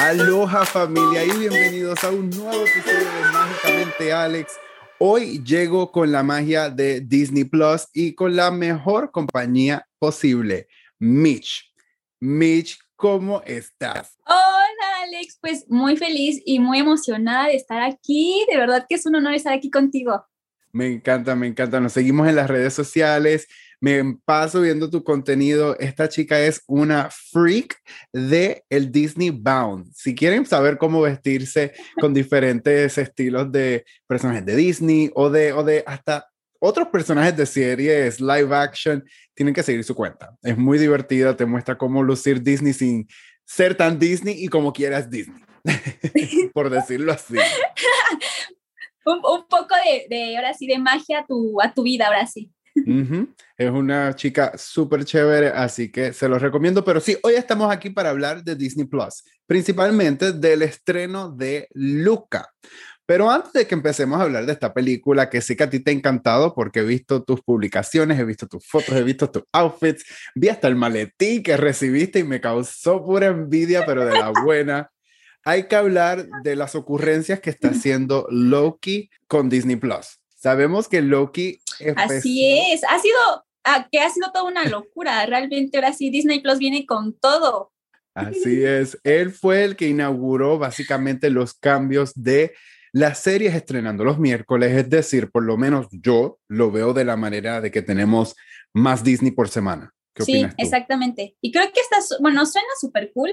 Aloha 0.00 0.64
familia 0.64 1.22
y 1.26 1.30
bienvenidos 1.38 2.02
a 2.04 2.08
un 2.08 2.30
nuevo 2.30 2.64
episodio 2.64 3.00
de 3.00 3.32
Mágicamente 3.32 4.12
Alex. 4.14 4.52
Hoy 4.98 5.44
llego 5.44 5.92
con 5.92 6.10
la 6.10 6.22
magia 6.22 6.70
de 6.70 7.02
Disney 7.02 7.44
Plus 7.44 7.86
y 7.92 8.14
con 8.14 8.34
la 8.34 8.50
mejor 8.50 9.10
compañía 9.10 9.86
posible, 9.98 10.68
Mitch. 10.98 11.70
Mitch, 12.18 12.78
¿cómo 12.96 13.42
estás? 13.42 14.16
Hola 14.24 15.02
Alex, 15.02 15.38
pues 15.38 15.66
muy 15.68 15.98
feliz 15.98 16.40
y 16.46 16.60
muy 16.60 16.78
emocionada 16.78 17.48
de 17.48 17.56
estar 17.56 17.82
aquí. 17.82 18.46
De 18.50 18.56
verdad 18.56 18.86
que 18.88 18.94
es 18.94 19.04
un 19.04 19.16
honor 19.16 19.34
estar 19.34 19.52
aquí 19.52 19.70
contigo. 19.70 20.24
Me 20.72 20.86
encanta, 20.86 21.36
me 21.36 21.46
encanta. 21.46 21.78
Nos 21.78 21.92
seguimos 21.92 22.26
en 22.26 22.36
las 22.36 22.48
redes 22.48 22.72
sociales 22.72 23.48
me 23.80 24.16
paso 24.24 24.60
viendo 24.60 24.90
tu 24.90 25.02
contenido. 25.02 25.78
Esta 25.78 26.08
chica 26.08 26.40
es 26.40 26.62
una 26.66 27.08
freak 27.10 27.76
de 28.12 28.62
el 28.68 28.92
Disney 28.92 29.30
Bound. 29.30 29.90
Si 29.94 30.14
quieren 30.14 30.44
saber 30.46 30.76
cómo 30.78 31.00
vestirse 31.00 31.72
con 31.98 32.12
diferentes 32.12 32.98
estilos 32.98 33.50
de 33.50 33.84
personajes 34.06 34.44
de 34.44 34.56
Disney 34.56 35.10
o 35.14 35.30
de, 35.30 35.52
o 35.52 35.64
de 35.64 35.82
hasta 35.86 36.26
otros 36.60 36.88
personajes 36.88 37.36
de 37.36 37.46
series 37.46 38.20
live 38.20 38.54
action, 38.54 39.02
tienen 39.34 39.54
que 39.54 39.62
seguir 39.62 39.82
su 39.82 39.94
cuenta. 39.94 40.36
Es 40.42 40.58
muy 40.58 40.78
divertida, 40.78 41.36
te 41.36 41.46
muestra 41.46 41.78
cómo 41.78 42.02
lucir 42.02 42.42
Disney 42.42 42.74
sin 42.74 43.08
ser 43.46 43.74
tan 43.74 43.98
Disney 43.98 44.44
y 44.44 44.48
como 44.48 44.72
quieras 44.72 45.10
Disney, 45.10 45.42
por 46.52 46.68
decirlo 46.68 47.12
así. 47.12 47.34
un, 49.06 49.20
poco 49.22 49.74
de, 49.84 50.06
de, 50.14 50.36
ahora 50.36 50.52
sí, 50.52 50.66
de 50.66 50.78
magia 50.78 51.20
a 51.20 51.26
tu, 51.26 51.60
a 51.60 51.72
tu 51.72 51.82
vida, 51.82 52.06
ahora 52.06 52.26
sí. 52.26 52.52
Es 52.74 53.70
una 53.70 54.14
chica 54.14 54.52
súper 54.56 55.04
chévere, 55.04 55.48
así 55.48 55.90
que 55.90 56.12
se 56.12 56.28
los 56.28 56.40
recomiendo. 56.40 56.84
Pero 56.84 57.00
sí, 57.00 57.16
hoy 57.22 57.34
estamos 57.34 57.72
aquí 57.72 57.90
para 57.90 58.10
hablar 58.10 58.42
de 58.42 58.56
Disney 58.56 58.86
Plus, 58.86 59.24
principalmente 59.46 60.32
del 60.32 60.62
estreno 60.62 61.30
de 61.30 61.68
Luca. 61.72 62.50
Pero 63.10 63.28
antes 63.28 63.52
de 63.52 63.66
que 63.66 63.74
empecemos 63.74 64.20
a 64.20 64.22
hablar 64.22 64.46
de 64.46 64.52
esta 64.52 64.72
película, 64.72 65.28
que 65.28 65.40
sé 65.40 65.56
que 65.56 65.64
a 65.64 65.68
ti 65.68 65.80
te 65.80 65.90
ha 65.90 65.94
encantado 65.94 66.54
porque 66.54 66.78
he 66.78 66.84
visto 66.84 67.24
tus 67.24 67.40
publicaciones, 67.40 68.20
he 68.20 68.24
visto 68.24 68.46
tus 68.46 68.64
fotos, 68.64 68.94
he 68.94 69.02
visto 69.02 69.28
tus 69.28 69.42
outfits, 69.52 70.04
vi 70.36 70.48
hasta 70.48 70.68
el 70.68 70.76
maletín 70.76 71.42
que 71.42 71.56
recibiste 71.56 72.20
y 72.20 72.24
me 72.24 72.40
causó 72.40 73.04
pura 73.04 73.26
envidia, 73.26 73.84
pero 73.84 74.04
de 74.06 74.12
la 74.12 74.30
buena. 74.44 74.92
Hay 75.44 75.66
que 75.66 75.74
hablar 75.74 76.24
de 76.44 76.54
las 76.54 76.76
ocurrencias 76.76 77.40
que 77.40 77.50
está 77.50 77.70
haciendo 77.70 78.28
Loki 78.30 79.10
con 79.26 79.48
Disney 79.48 79.74
Plus. 79.74 80.19
Sabemos 80.40 80.88
que 80.88 81.02
Loki... 81.02 81.60
Así 81.96 82.46
es, 82.72 82.82
ha 82.84 82.98
sido, 82.98 83.18
ah, 83.64 83.86
que 83.92 84.00
ha 84.00 84.08
sido 84.08 84.32
toda 84.32 84.44
una 84.44 84.64
locura. 84.64 85.26
Realmente 85.26 85.76
ahora 85.76 85.92
sí 85.92 86.08
Disney 86.08 86.40
Plus 86.40 86.58
viene 86.58 86.86
con 86.86 87.18
todo. 87.18 87.72
Así 88.14 88.64
es, 88.64 88.98
él 89.04 89.32
fue 89.32 89.64
el 89.64 89.76
que 89.76 89.88
inauguró 89.88 90.58
básicamente 90.58 91.30
los 91.30 91.54
cambios 91.54 92.12
de 92.14 92.54
las 92.92 93.18
series 93.18 93.54
estrenando 93.54 94.02
los 94.02 94.18
miércoles, 94.18 94.72
es 94.72 94.90
decir, 94.90 95.30
por 95.30 95.44
lo 95.44 95.56
menos 95.56 95.86
yo 95.92 96.38
lo 96.48 96.72
veo 96.72 96.92
de 96.92 97.04
la 97.04 97.16
manera 97.16 97.60
de 97.60 97.70
que 97.70 97.82
tenemos 97.82 98.34
más 98.72 99.04
Disney 99.04 99.30
por 99.30 99.48
semana. 99.48 99.94
¿Qué 100.14 100.24
sí, 100.24 100.46
exactamente. 100.56 101.36
Y 101.40 101.52
creo 101.52 101.70
que 101.72 101.80
está, 101.80 101.98
bueno, 102.20 102.44
suena 102.46 102.68
súper 102.80 103.12
cool. 103.14 103.32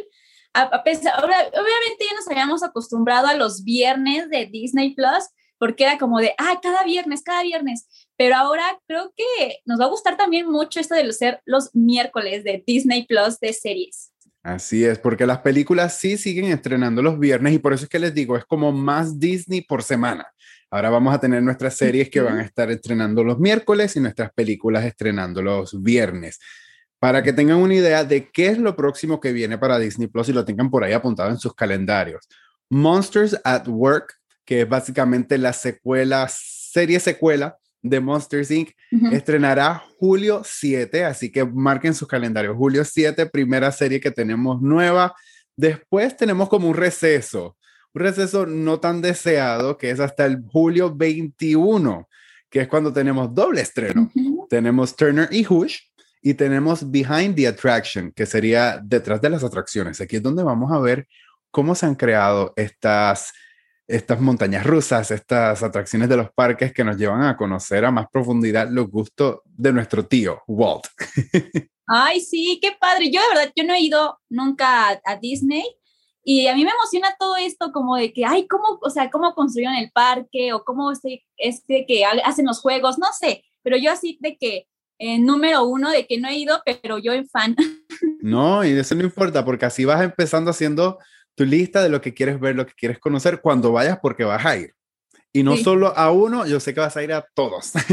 A, 0.54 0.84
pesar, 0.84 1.14
obviamente 1.24 2.06
ya 2.10 2.16
nos 2.16 2.28
habíamos 2.28 2.64
acostumbrado 2.64 3.28
a 3.28 3.36
los 3.36 3.64
viernes 3.64 4.30
de 4.30 4.46
Disney 4.46 4.94
Plus, 4.94 5.26
porque 5.58 5.84
era 5.84 5.98
como 5.98 6.20
de, 6.20 6.34
ah, 6.38 6.60
cada 6.62 6.84
viernes, 6.84 7.22
cada 7.24 7.44
viernes. 7.44 7.88
Pero 8.18 8.36
ahora 8.36 8.80
creo 8.88 9.14
que 9.16 9.58
nos 9.66 9.80
va 9.80 9.86
a 9.86 9.90
gustar 9.90 10.18
también 10.18 10.50
mucho 10.50 10.80
esto 10.80 10.96
de 10.96 11.12
ser 11.14 11.42
los 11.46 11.70
miércoles 11.74 12.44
de 12.44 12.64
Disney 12.66 13.06
Plus 13.06 13.40
de 13.40 13.54
series. 13.54 14.12
Así 14.44 14.86
es, 14.86 14.98
porque 14.98 15.26
las 15.26 15.40
películas 15.40 15.98
sí 16.00 16.18
siguen 16.18 16.46
estrenando 16.46 17.02
los 17.02 17.20
viernes 17.20 17.54
y 17.54 17.60
por 17.60 17.74
eso 17.74 17.84
es 17.84 17.90
que 17.90 18.00
les 18.00 18.14
digo, 18.14 18.38
es 18.38 18.46
como 18.46 18.72
más 18.72 19.20
Disney 19.20 19.62
por 19.62 19.84
semana. 19.84 20.26
Ahora 20.70 20.90
vamos 20.90 21.14
a 21.14 21.20
tener 21.20 21.44
nuestras 21.44 21.76
series 21.76 22.10
que 22.10 22.22
van 22.22 22.40
a 22.40 22.44
estar 22.44 22.72
estrenando 22.72 23.24
los 23.24 23.40
miércoles 23.40 23.96
y 23.96 24.00
nuestras 24.00 24.32
películas 24.34 24.86
estrenando 24.86 25.42
los 25.42 25.82
viernes. 25.82 26.40
Para 27.00 27.24
que 27.24 27.34
tengan 27.34 27.58
una 27.58 27.76
idea 27.76 28.04
de 28.04 28.30
qué 28.32 28.48
es 28.48 28.58
lo 28.58 28.76
próximo 28.76 29.20
que 29.20 29.32
viene 29.32 29.58
para 29.58 29.80
Disney 29.80 30.08
Plus 30.08 30.30
y 30.30 30.34
lo 30.34 30.46
tengan 30.46 30.70
por 30.70 30.84
ahí 30.84 30.94
apuntado 30.94 31.30
en 31.30 31.38
sus 31.38 31.54
calendarios. 31.54 32.28
Monsters 32.70 33.40
at 33.44 33.68
Work 33.68 34.16
que 34.48 34.62
es 34.62 34.70
básicamente 34.70 35.38
la 35.38 35.52
secuela, 35.52 36.26
serie 36.30 37.02
secuela 37.02 37.58
de 37.82 38.00
Monsters 38.00 38.50
Inc., 38.50 38.72
estrenará 39.12 39.84
julio 40.00 40.42
7, 40.46 41.04
así 41.04 41.30
que 41.30 41.44
marquen 41.46 41.94
sus 41.94 42.08
calendarios. 42.08 42.56
Julio 42.56 42.86
7, 42.86 43.26
primera 43.26 43.74
serie 43.74 44.00
que 44.00 44.10
tenemos 44.10 44.62
nueva. 44.62 45.14
Después 45.58 46.16
tenemos 46.16 46.48
como 46.48 46.70
un 46.70 46.76
receso, 46.76 47.58
un 47.94 48.02
receso 48.02 48.46
no 48.46 48.80
tan 48.80 49.02
deseado, 49.02 49.78
que 49.78 49.90
es 49.90 50.00
hasta 50.00 50.26
el 50.26 50.42
julio 50.50 50.96
21, 50.96 52.08
que 52.50 52.62
es 52.62 52.68
cuando 52.70 52.94
tenemos 52.94 53.36
doble 53.36 53.60
estreno. 53.60 54.10
Tenemos 54.50 54.96
Turner 54.96 55.28
y 55.30 55.46
Hush 55.46 55.80
y 56.22 56.36
tenemos 56.36 56.90
Behind 56.90 57.36
the 57.36 57.48
Attraction, 57.48 58.14
que 58.14 58.26
sería 58.26 58.80
detrás 58.82 59.20
de 59.20 59.30
las 59.30 59.44
atracciones. 59.44 60.00
Aquí 60.00 60.16
es 60.16 60.24
donde 60.24 60.44
vamos 60.44 60.72
a 60.72 60.80
ver 60.80 61.06
cómo 61.52 61.76
se 61.76 61.86
han 61.86 61.96
creado 61.96 62.54
estas 62.56 63.34
estas 63.88 64.20
montañas 64.20 64.66
rusas, 64.66 65.12
estas 65.12 65.64
atracciones 65.64 66.10
de 66.10 66.18
los 66.18 66.32
parques 66.32 66.74
que 66.74 66.84
nos 66.84 66.98
llevan 66.98 67.24
a 67.24 67.38
conocer 67.38 67.86
a 67.86 67.92
más 67.92 68.08
profundidad 68.12 68.70
los 68.70 68.90
gustos 68.90 69.40
de 69.46 69.72
nuestro 69.72 70.06
tío, 70.06 70.42
Walt. 70.48 70.86
Ay, 71.88 72.20
sí, 72.20 72.60
qué 72.62 72.74
padre. 72.78 73.10
Yo 73.10 73.22
de 73.22 73.28
verdad, 73.30 73.54
yo 73.56 73.64
no 73.64 73.74
he 73.74 73.80
ido 73.80 74.20
nunca 74.30 75.00
a, 75.06 75.16
Disney 75.22 75.64
y 76.22 76.48
a 76.48 76.56
mí 76.56 76.66
me 76.66 76.72
emociona 76.72 77.16
todo 77.18 77.38
esto 77.38 77.72
como 77.72 77.96
de 77.96 78.12
que, 78.12 78.26
ay, 78.26 78.46
cómo, 78.46 78.78
o 78.82 78.90
sea, 78.90 79.10
cómo 79.10 79.34
construyeron 79.34 79.76
el 79.76 79.90
parque 79.92 80.52
o 80.52 80.66
cómo 80.66 80.92
este, 80.92 81.26
este 81.38 81.86
que 81.88 82.04
hacen 82.04 82.46
los 82.46 82.60
juegos, 82.60 82.98
no 83.00 83.08
sé, 83.18 83.46
pero 83.64 83.78
yo 83.78 83.90
así 83.90 84.18
de 84.20 84.36
que, 84.38 84.68
eh, 85.00 85.20
número 85.20 85.64
uno, 85.64 85.90
de 85.90 86.06
que 86.06 86.20
no 86.20 86.28
he 86.28 86.38
ido, 86.38 86.62
pero 86.82 86.98
yo 86.98 87.14
en 87.14 87.28
fan. 87.28 87.56
No, 88.20 88.66
y 88.66 88.72
eso 88.72 88.94
no 88.96 89.04
importa, 89.04 89.46
porque 89.46 89.68
así 89.68 89.86
vas 89.86 90.02
empezando 90.02 90.52
haciendo 90.52 90.98
tu 91.38 91.46
lista 91.46 91.84
de 91.84 91.90
lo 91.90 92.02
que 92.02 92.16
quieres 92.16 92.40
ver, 92.40 92.56
lo 92.56 92.66
que 92.66 92.74
quieres 92.74 92.98
conocer 92.98 93.42
cuando 93.42 93.72
vayas 93.72 94.00
porque 94.02 94.24
vas 94.24 94.44
a 94.44 94.58
ir. 94.58 94.74
Y 95.32 95.44
no 95.44 95.56
solo 95.56 95.96
a 95.96 96.12
uno, 96.12 96.48
yo 96.48 96.60
sé 96.60 96.74
que 96.74 96.80
vas 96.80 96.98
a 96.98 97.04
ir 97.04 97.14
a 97.14 97.24
todos. 97.36 97.74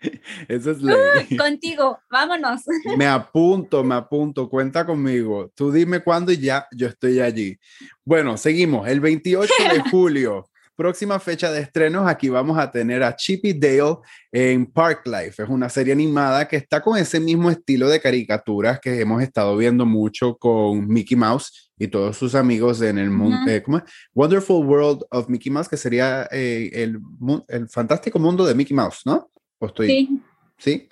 Eso 0.48 0.70
es 0.70 0.80
ley. 0.80 1.36
contigo, 1.36 1.98
vámonos. 2.10 2.62
Me 2.96 3.06
apunto, 3.06 3.84
me 3.84 3.96
apunto, 3.96 4.48
cuenta 4.48 4.86
conmigo. 4.86 5.52
Tú 5.54 5.70
dime 5.70 6.00
cuándo 6.00 6.32
y 6.32 6.38
ya, 6.38 6.66
yo 6.72 6.86
estoy 6.86 7.20
allí. 7.20 7.58
Bueno, 8.02 8.38
seguimos. 8.38 8.88
El 8.88 9.00
28 9.00 9.52
de 9.70 9.80
julio 9.90 10.48
próxima 10.78 11.18
fecha 11.18 11.50
de 11.50 11.60
estrenos, 11.60 12.08
aquí 12.08 12.28
vamos 12.28 12.56
a 12.56 12.70
tener 12.70 13.02
a 13.02 13.16
Chippy 13.16 13.52
Dale 13.52 13.96
en 14.30 14.64
Park 14.64 15.06
Life. 15.06 15.42
Es 15.42 15.48
una 15.48 15.68
serie 15.68 15.92
animada 15.92 16.46
que 16.46 16.54
está 16.54 16.80
con 16.80 16.96
ese 16.96 17.18
mismo 17.18 17.50
estilo 17.50 17.88
de 17.88 18.00
caricaturas 18.00 18.78
que 18.78 19.00
hemos 19.00 19.20
estado 19.20 19.56
viendo 19.56 19.84
mucho 19.84 20.36
con 20.36 20.86
Mickey 20.86 21.16
Mouse 21.16 21.72
y 21.76 21.88
todos 21.88 22.16
sus 22.16 22.36
amigos 22.36 22.80
en 22.80 22.96
el 22.98 23.10
mundo, 23.10 23.50
eh, 23.50 23.60
¿cómo 23.60 23.78
es? 23.78 23.84
Wonderful 24.14 24.64
World 24.64 25.02
of 25.10 25.28
Mickey 25.28 25.50
Mouse, 25.50 25.68
que 25.68 25.76
sería 25.76 26.28
eh, 26.30 26.70
el, 26.72 27.00
el, 27.48 27.68
fantástico 27.68 28.20
mundo 28.20 28.46
de 28.46 28.54
Mickey 28.54 28.76
Mouse, 28.76 29.00
¿no? 29.04 29.32
estoy, 29.60 29.88
sí. 29.88 30.22
¿Sí? 30.58 30.88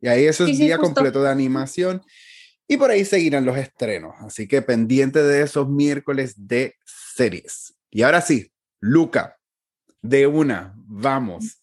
Y 0.00 0.08
ahí 0.08 0.24
eso 0.24 0.46
es 0.46 0.58
día 0.58 0.78
completo 0.78 1.22
de 1.22 1.28
animación. 1.28 2.00
Y 2.66 2.78
por 2.78 2.90
ahí 2.90 3.04
seguirán 3.04 3.44
los 3.44 3.58
estrenos. 3.58 4.14
Así 4.20 4.48
que 4.48 4.62
pendiente 4.62 5.22
de 5.22 5.42
esos 5.42 5.68
miércoles 5.68 6.34
de 6.36 6.74
series. 6.84 7.74
Y 7.90 8.02
ahora 8.02 8.22
sí, 8.22 8.50
Luca, 8.86 9.36
de 10.00 10.28
una, 10.28 10.72
vamos. 10.76 11.58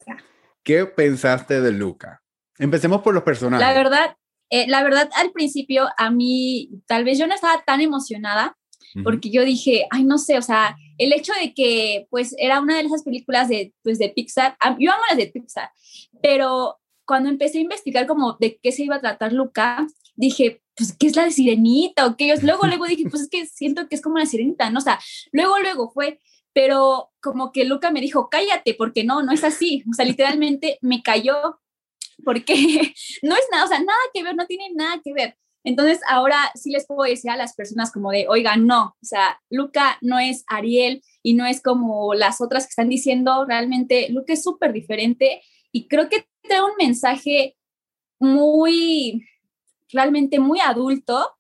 ¿Qué 0.62 0.86
pensaste 0.86 1.62
de 1.62 1.72
Luca? 1.72 2.22
Empecemos 2.60 3.02
por 3.02 3.14
los 3.14 3.24
personajes. 3.24 3.66
La 3.66 3.74
verdad, 3.74 4.18
eh, 4.50 4.68
la 4.68 4.84
verdad, 4.84 5.10
al 5.16 5.32
principio 5.32 5.88
a 5.98 6.12
mí, 6.12 6.70
tal 6.86 7.06
vez 7.06 7.18
yo 7.18 7.26
no 7.26 7.34
estaba 7.34 7.64
tan 7.66 7.80
emocionada 7.80 8.58
porque 9.06 9.32
yo 9.32 9.44
dije, 9.44 9.88
ay, 9.90 10.04
no 10.04 10.18
sé, 10.18 10.38
o 10.38 10.42
sea, 10.42 10.76
el 11.00 11.14
hecho 11.14 11.32
de 11.42 11.54
que 11.54 12.06
pues 12.12 12.36
era 12.38 12.60
una 12.60 12.76
de 12.76 12.84
esas 12.84 13.04
películas 13.04 13.48
de, 13.48 13.74
pues, 13.82 13.98
de 13.98 14.10
Pixar, 14.10 14.56
yo 14.78 14.92
amo 14.92 15.02
las 15.10 15.18
de 15.18 15.28
Pixar, 15.28 15.72
pero 16.22 16.78
cuando 17.06 17.30
empecé 17.30 17.58
a 17.58 17.62
investigar 17.62 18.06
como 18.06 18.38
de 18.40 18.60
qué 18.62 18.72
se 18.72 18.84
iba 18.84 18.98
a 18.98 19.02
tratar 19.02 19.32
Luca, 19.32 19.88
dije, 20.16 20.62
pues, 20.76 20.94
¿qué 20.96 21.08
es 21.08 21.16
la 21.16 21.24
de 21.24 21.32
sirenita? 21.32 22.06
O 22.06 22.18
qué 22.18 22.36
luego, 22.42 22.68
luego 22.68 22.86
dije, 22.86 23.10
pues 23.10 23.24
es 23.24 23.30
que 23.30 23.46
siento 23.46 23.88
que 23.88 23.96
es 23.96 24.02
como 24.02 24.16
una 24.16 24.26
sirenita, 24.26 24.70
¿no? 24.70 24.80
O 24.80 24.84
sea, 24.84 25.00
luego, 25.32 25.58
luego 25.60 25.90
fue, 25.90 26.20
pero 26.54 27.12
como 27.22 27.52
que 27.52 27.66
Luca 27.66 27.92
me 27.92 28.02
dijo, 28.02 28.30
cállate, 28.30 28.76
porque 28.76 29.04
no, 29.04 29.24
no 29.24 29.32
es 29.32 29.44
así. 29.44 29.84
O 29.90 29.94
sea, 29.94 30.06
literalmente 30.06 30.78
me 30.82 31.02
cayó 31.02 31.60
porque 32.24 32.54
no 33.24 33.36
es 33.36 33.44
nada, 33.52 33.66
o 33.66 33.68
sea, 33.68 33.80
nada 33.80 34.00
que 34.14 34.24
ver, 34.24 34.36
no 34.36 34.46
tiene 34.46 34.70
nada 34.74 35.02
que 35.04 35.14
ver. 35.14 35.38
Entonces, 35.66 36.02
ahora 36.10 36.52
sí 36.56 36.72
les 36.72 36.86
puedo 36.86 37.04
decir 37.04 37.32
a 37.32 37.38
las 37.38 37.56
personas 37.56 37.92
como 37.92 38.12
de, 38.12 38.28
oiga, 38.28 38.58
no, 38.58 38.98
o 39.02 39.06
sea, 39.06 39.42
Luca 39.50 39.98
no 40.02 40.20
es 40.20 40.44
Ariel 40.48 41.02
y 41.22 41.36
no 41.36 41.46
es 41.46 41.62
como 41.62 42.14
las 42.14 42.42
otras 42.42 42.66
que 42.66 42.72
están 42.72 42.90
diciendo, 42.90 43.46
realmente 43.46 44.10
Luca 44.10 44.34
es 44.34 44.44
súper 44.44 44.74
diferente 44.74 45.42
y 45.72 45.88
creo 45.88 46.10
que 46.10 46.28
trae 46.42 46.62
un 46.62 46.76
mensaje 46.78 47.56
muy, 48.20 49.26
realmente 49.90 50.40
muy 50.40 50.60
adulto, 50.60 51.32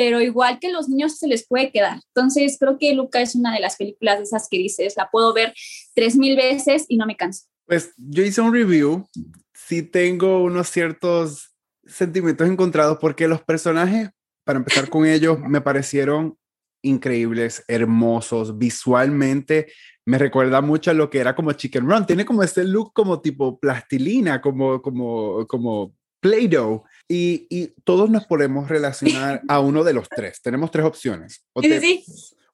pero 0.00 0.22
igual 0.22 0.58
que 0.58 0.72
los 0.72 0.88
niños 0.88 1.18
se 1.18 1.28
les 1.28 1.46
puede 1.46 1.70
quedar. 1.70 2.00
Entonces, 2.14 2.56
creo 2.58 2.78
que 2.78 2.94
Luca 2.94 3.20
es 3.20 3.34
una 3.34 3.52
de 3.52 3.60
las 3.60 3.76
películas 3.76 4.16
de 4.16 4.22
esas 4.22 4.48
que 4.50 4.56
dices, 4.56 4.94
la 4.96 5.10
puedo 5.10 5.34
ver 5.34 5.52
tres 5.94 6.16
mil 6.16 6.36
veces 6.36 6.86
y 6.88 6.96
no 6.96 7.04
me 7.04 7.18
canso. 7.18 7.44
Pues 7.66 7.92
yo 7.98 8.22
hice 8.22 8.40
un 8.40 8.54
review, 8.54 9.06
sí 9.52 9.82
tengo 9.82 10.42
unos 10.42 10.70
ciertos 10.70 11.54
sentimientos 11.84 12.48
encontrados 12.48 12.96
porque 12.98 13.28
los 13.28 13.42
personajes, 13.42 14.08
para 14.42 14.60
empezar 14.60 14.88
con 14.88 15.04
ellos, 15.06 15.38
me 15.38 15.60
parecieron 15.60 16.38
increíbles, 16.80 17.62
hermosos, 17.68 18.56
visualmente 18.56 19.66
me 20.06 20.16
recuerda 20.16 20.62
mucho 20.62 20.92
a 20.92 20.94
lo 20.94 21.10
que 21.10 21.18
era 21.18 21.34
como 21.34 21.52
Chicken 21.52 21.86
Run. 21.86 22.06
Tiene 22.06 22.24
como 22.24 22.42
este 22.42 22.64
look 22.64 22.94
como 22.94 23.20
tipo 23.20 23.60
plastilina, 23.60 24.40
como, 24.40 24.80
como, 24.80 25.46
como 25.46 25.94
Play-Doh. 26.20 26.84
Y, 27.12 27.48
y, 27.50 27.74
todos 27.82 28.08
nos 28.08 28.24
podemos 28.26 28.68
relacionar 28.68 29.42
a 29.48 29.58
uno 29.58 29.82
de 29.82 29.92
los 29.92 30.08
tres. 30.08 30.40
Tenemos 30.42 30.70
tres 30.70 30.84
opciones. 30.84 31.44
O, 31.54 31.60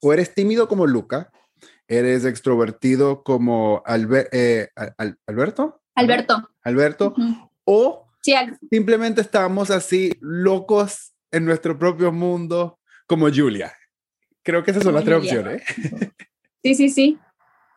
o 0.01 0.13
eres 0.15 0.35
tímido 0.35 0.67
como 0.67 0.87
Luca, 0.87 1.31
eres 1.87 2.25
extrovertido 2.25 3.23
como 3.23 3.83
eh, 4.33 4.69
Alberto. 5.27 5.83
Alberto. 5.95 6.51
Alberto. 6.63 7.15
O 7.65 8.09
simplemente 8.71 9.21
estamos 9.21 9.71
así 9.71 10.13
locos 10.21 11.13
en 11.31 11.45
nuestro 11.45 11.79
propio 11.79 12.11
mundo 12.11 12.79
como 13.07 13.29
Julia. 13.29 13.75
Creo 14.43 14.65
que 14.65 14.71
esas 14.71 14.85
son 14.85 14.95
las 14.95 15.05
tres 15.05 15.19
opciones. 15.19 15.63
Sí, 16.63 16.75
sí, 16.75 16.89
sí 16.89 17.19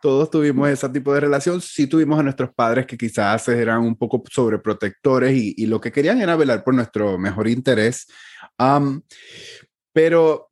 todos 0.01 0.29
tuvimos 0.29 0.69
ese 0.69 0.89
tipo 0.89 1.13
de 1.13 1.19
relación. 1.19 1.61
Sí 1.61 1.87
tuvimos 1.87 2.19
a 2.19 2.23
nuestros 2.23 2.53
padres 2.53 2.85
que 2.85 2.97
quizás 2.97 3.47
eran 3.47 3.81
un 3.81 3.95
poco 3.95 4.23
sobreprotectores 4.29 5.33
y, 5.35 5.53
y 5.57 5.65
lo 5.65 5.79
que 5.81 5.91
querían 5.91 6.21
era 6.21 6.35
velar 6.35 6.63
por 6.63 6.73
nuestro 6.73 7.17
mejor 7.17 7.47
interés. 7.47 8.07
pero 9.93 10.49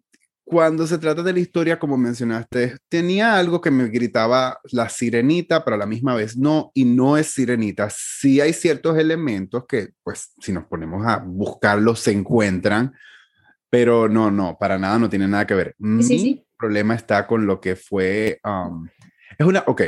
cuando 0.50 0.88
se 0.88 0.98
trata 0.98 1.24
de 1.24 1.34
la 1.34 1.42
historia, 1.42 1.78
como 1.78 1.98
mencionaste, 1.98 2.78
tenía 2.88 3.38
algo 3.38 3.60
que 3.60 3.70
me 3.70 3.90
gritaba 3.90 4.58
la 4.72 4.88
sirenita, 4.88 5.66
pero 5.66 5.76
a 5.76 5.78
la 5.78 5.86
misma 5.86 6.16
vez 6.16 6.38
no, 6.38 6.72
y 6.74 6.86
no 6.86 7.18
es 7.18 7.28
sirenita. 7.28 7.90
Sí 7.90 8.40
hay 8.40 8.54
ciertos 8.54 8.98
elementos 8.98 9.66
que, 9.68 9.90
pues, 10.04 10.32
si 10.40 10.54
nos 10.54 10.64
ponemos 10.64 11.06
a 11.06 11.18
buscarlos, 11.18 12.00
se 12.00 12.14
encuentran, 12.14 12.94
pero 13.70 14.08
no, 14.08 14.32
no, 14.32 14.58
para 14.58 14.80
nada, 14.80 14.98
no 14.98 15.10
tiene 15.10 15.28
nada 15.28 15.46
que 15.46 15.54
ver. 15.54 15.76
Sí, 16.00 16.18
Mi 16.18 16.46
problema 16.58 16.96
está 16.96 17.28
con 17.28 17.46
lo 17.46 17.60
que 17.60 17.76
fue 17.76 18.40
es 19.38 19.46
una, 19.46 19.64
ok, 19.68 19.82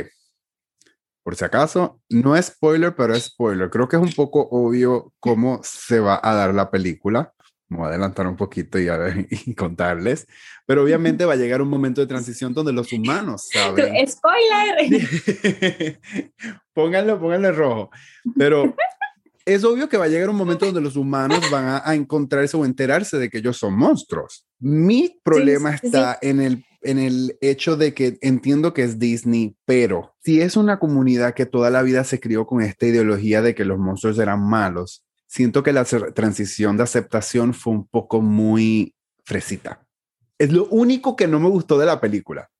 por 1.22 1.36
si 1.36 1.44
acaso, 1.44 2.00
no 2.08 2.34
es 2.34 2.46
spoiler, 2.46 2.94
pero 2.94 3.14
es 3.14 3.24
spoiler. 3.24 3.68
Creo 3.70 3.88
que 3.88 3.96
es 3.96 4.02
un 4.02 4.12
poco 4.12 4.48
obvio 4.50 5.12
cómo 5.20 5.60
se 5.62 6.00
va 6.00 6.18
a 6.22 6.34
dar 6.34 6.54
la 6.54 6.70
película. 6.70 7.34
Me 7.68 7.76
voy 7.76 7.86
a 7.86 7.88
adelantar 7.90 8.26
un 8.26 8.36
poquito 8.36 8.78
y, 8.78 8.88
a, 8.88 9.14
y 9.30 9.54
contarles. 9.54 10.26
Pero 10.66 10.82
obviamente 10.82 11.24
va 11.24 11.34
a 11.34 11.36
llegar 11.36 11.62
un 11.62 11.68
momento 11.68 12.00
de 12.00 12.06
transición 12.06 12.54
donde 12.54 12.72
los 12.72 12.92
humanos 12.92 13.48
saben. 13.52 13.94
¡Spoiler! 14.08 16.00
pónganlo, 16.74 17.20
pónganlo 17.20 17.48
en 17.48 17.56
rojo. 17.56 17.90
Pero 18.36 18.74
es 19.44 19.62
obvio 19.62 19.88
que 19.88 19.98
va 19.98 20.06
a 20.06 20.08
llegar 20.08 20.30
un 20.30 20.36
momento 20.36 20.66
donde 20.66 20.80
los 20.80 20.96
humanos 20.96 21.48
van 21.50 21.66
a, 21.66 21.82
a 21.84 21.94
encontrarse 21.94 22.56
o 22.56 22.64
enterarse 22.64 23.18
de 23.18 23.28
que 23.28 23.38
ellos 23.38 23.58
son 23.58 23.76
monstruos. 23.76 24.46
Mi 24.58 25.20
problema 25.22 25.74
está 25.74 26.18
en 26.22 26.40
el 26.40 26.64
en 26.82 26.98
el 26.98 27.38
hecho 27.40 27.76
de 27.76 27.94
que 27.94 28.18
entiendo 28.22 28.72
que 28.72 28.82
es 28.82 28.98
Disney, 28.98 29.56
pero 29.64 30.14
si 30.22 30.40
es 30.40 30.56
una 30.56 30.78
comunidad 30.78 31.34
que 31.34 31.46
toda 31.46 31.70
la 31.70 31.82
vida 31.82 32.04
se 32.04 32.20
crió 32.20 32.46
con 32.46 32.62
esta 32.62 32.86
ideología 32.86 33.42
de 33.42 33.54
que 33.54 33.64
los 33.64 33.78
monstruos 33.78 34.18
eran 34.18 34.42
malos, 34.42 35.04
siento 35.26 35.62
que 35.62 35.72
la 35.72 35.84
transición 35.84 36.76
de 36.76 36.82
aceptación 36.82 37.54
fue 37.54 37.74
un 37.74 37.86
poco 37.86 38.20
muy 38.20 38.94
fresita. 39.24 39.86
Es 40.38 40.52
lo 40.52 40.66
único 40.66 41.16
que 41.16 41.26
no 41.26 41.38
me 41.38 41.48
gustó 41.48 41.78
de 41.78 41.86
la 41.86 42.00
película. 42.00 42.50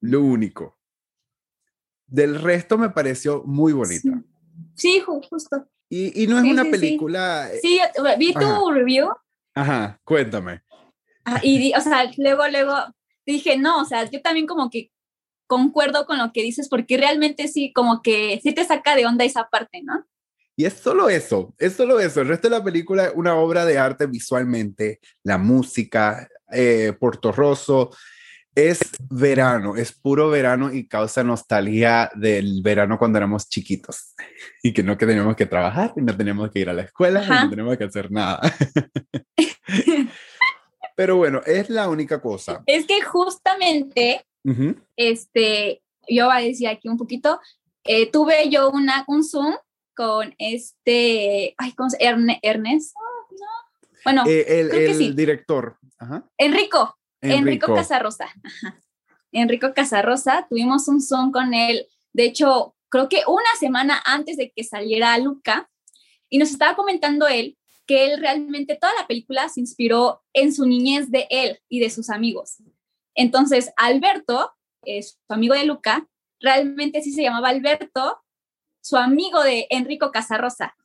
Lo 0.00 0.22
único. 0.22 0.78
Del 2.06 2.40
resto 2.40 2.78
me 2.78 2.90
pareció 2.90 3.42
muy 3.44 3.72
bonita. 3.72 4.22
Sí, 4.74 5.02
justo. 5.04 5.68
Y, 5.88 6.26
no 6.26 6.38
es 6.38 6.44
una 6.44 6.64
película. 6.64 7.48
Sí, 7.62 7.80
vi 8.18 8.32
tu 8.34 8.70
review. 8.70 9.08
Ajá, 9.54 9.98
cuéntame. 10.04 10.62
Ah, 11.24 11.40
y, 11.42 11.72
o 11.74 11.80
sea, 11.80 12.10
luego, 12.18 12.46
luego 12.48 12.74
dije, 13.32 13.56
no, 13.58 13.80
o 13.80 13.84
sea, 13.84 14.08
yo 14.10 14.22
también 14.22 14.46
como 14.46 14.70
que 14.70 14.90
concuerdo 15.46 16.06
con 16.06 16.18
lo 16.18 16.32
que 16.32 16.42
dices, 16.42 16.68
porque 16.68 16.96
realmente 16.96 17.48
sí, 17.48 17.72
como 17.72 18.02
que 18.02 18.40
sí 18.42 18.52
te 18.52 18.64
saca 18.64 18.96
de 18.96 19.06
onda 19.06 19.24
esa 19.24 19.48
parte, 19.48 19.82
¿no? 19.82 20.06
Y 20.58 20.64
es 20.64 20.72
solo 20.72 21.10
eso, 21.10 21.54
es 21.58 21.74
solo 21.74 22.00
eso. 22.00 22.22
El 22.22 22.28
resto 22.28 22.48
de 22.48 22.56
la 22.56 22.64
película 22.64 23.06
es 23.06 23.12
una 23.14 23.34
obra 23.34 23.66
de 23.66 23.78
arte 23.78 24.06
visualmente, 24.06 25.00
la 25.22 25.36
música, 25.36 26.28
eh, 26.50 26.94
Puerto 26.98 27.30
Rosso, 27.30 27.90
es 28.54 28.78
verano, 29.10 29.76
es 29.76 29.92
puro 29.92 30.30
verano 30.30 30.72
y 30.72 30.88
causa 30.88 31.22
nostalgia 31.22 32.10
del 32.14 32.62
verano 32.62 32.98
cuando 32.98 33.18
éramos 33.18 33.50
chiquitos 33.50 34.14
y 34.62 34.72
que 34.72 34.82
no 34.82 34.96
que 34.96 35.04
teníamos 35.04 35.36
que 35.36 35.44
trabajar 35.44 35.92
y 35.94 36.00
no 36.00 36.16
teníamos 36.16 36.50
que 36.50 36.60
ir 36.60 36.70
a 36.70 36.72
la 36.72 36.82
escuela 36.82 37.22
y 37.22 37.28
no 37.28 37.50
teníamos 37.50 37.76
que 37.76 37.84
hacer 37.84 38.10
nada. 38.10 38.40
Pero 40.96 41.16
bueno, 41.16 41.42
es 41.46 41.70
la 41.70 41.88
única 41.88 42.20
cosa. 42.20 42.62
Es 42.66 42.86
que 42.86 43.02
justamente, 43.02 44.26
este, 44.96 45.82
yo 46.08 46.26
voy 46.26 46.36
a 46.36 46.40
decir 46.40 46.68
aquí 46.68 46.88
un 46.88 46.96
poquito, 46.96 47.38
eh, 47.84 48.10
tuve 48.10 48.48
yo 48.48 48.70
una, 48.70 49.04
un 49.06 49.22
Zoom 49.22 49.54
con 49.94 50.34
este, 50.38 51.54
ay, 51.58 51.72
¿cómo 51.72 51.90
se 51.90 52.02
llama? 52.02 52.38
Ernest, 52.42 52.96
no. 53.30 53.46
Bueno, 54.04 54.24
eh, 54.26 54.44
el, 54.48 55.14
director. 55.14 55.78
Enrico, 56.38 56.96
Enrico, 57.20 57.74
Casarrosa. 57.74 58.28
Enrico 59.32 59.74
Casarrosa, 59.74 60.46
tuvimos 60.48 60.88
un 60.88 61.02
Zoom 61.02 61.30
con 61.30 61.52
él, 61.52 61.86
de 62.14 62.24
hecho, 62.24 62.74
creo 62.88 63.10
que 63.10 63.22
una 63.26 63.44
semana 63.60 64.02
antes 64.06 64.38
de 64.38 64.50
que 64.50 64.64
saliera 64.64 65.18
Luca, 65.18 65.68
y 66.30 66.38
nos 66.38 66.50
estaba 66.50 66.74
comentando 66.74 67.28
él 67.28 67.56
que 67.86 68.04
él 68.06 68.20
realmente 68.20 68.76
toda 68.80 68.92
la 69.00 69.06
película 69.06 69.48
se 69.48 69.60
inspiró 69.60 70.22
en 70.32 70.52
su 70.52 70.66
niñez 70.66 71.10
de 71.10 71.26
él 71.30 71.60
y 71.68 71.80
de 71.80 71.90
sus 71.90 72.10
amigos. 72.10 72.58
Entonces, 73.14 73.72
Alberto, 73.76 74.52
es 74.82 75.18
su 75.26 75.34
amigo 75.34 75.54
de 75.54 75.64
Luca, 75.64 76.08
realmente 76.40 77.02
sí 77.02 77.12
se 77.12 77.22
llamaba 77.22 77.48
Alberto, 77.48 78.22
su 78.80 78.96
amigo 78.96 79.42
de 79.42 79.66
Enrico 79.70 80.12
Casarrosa. 80.12 80.76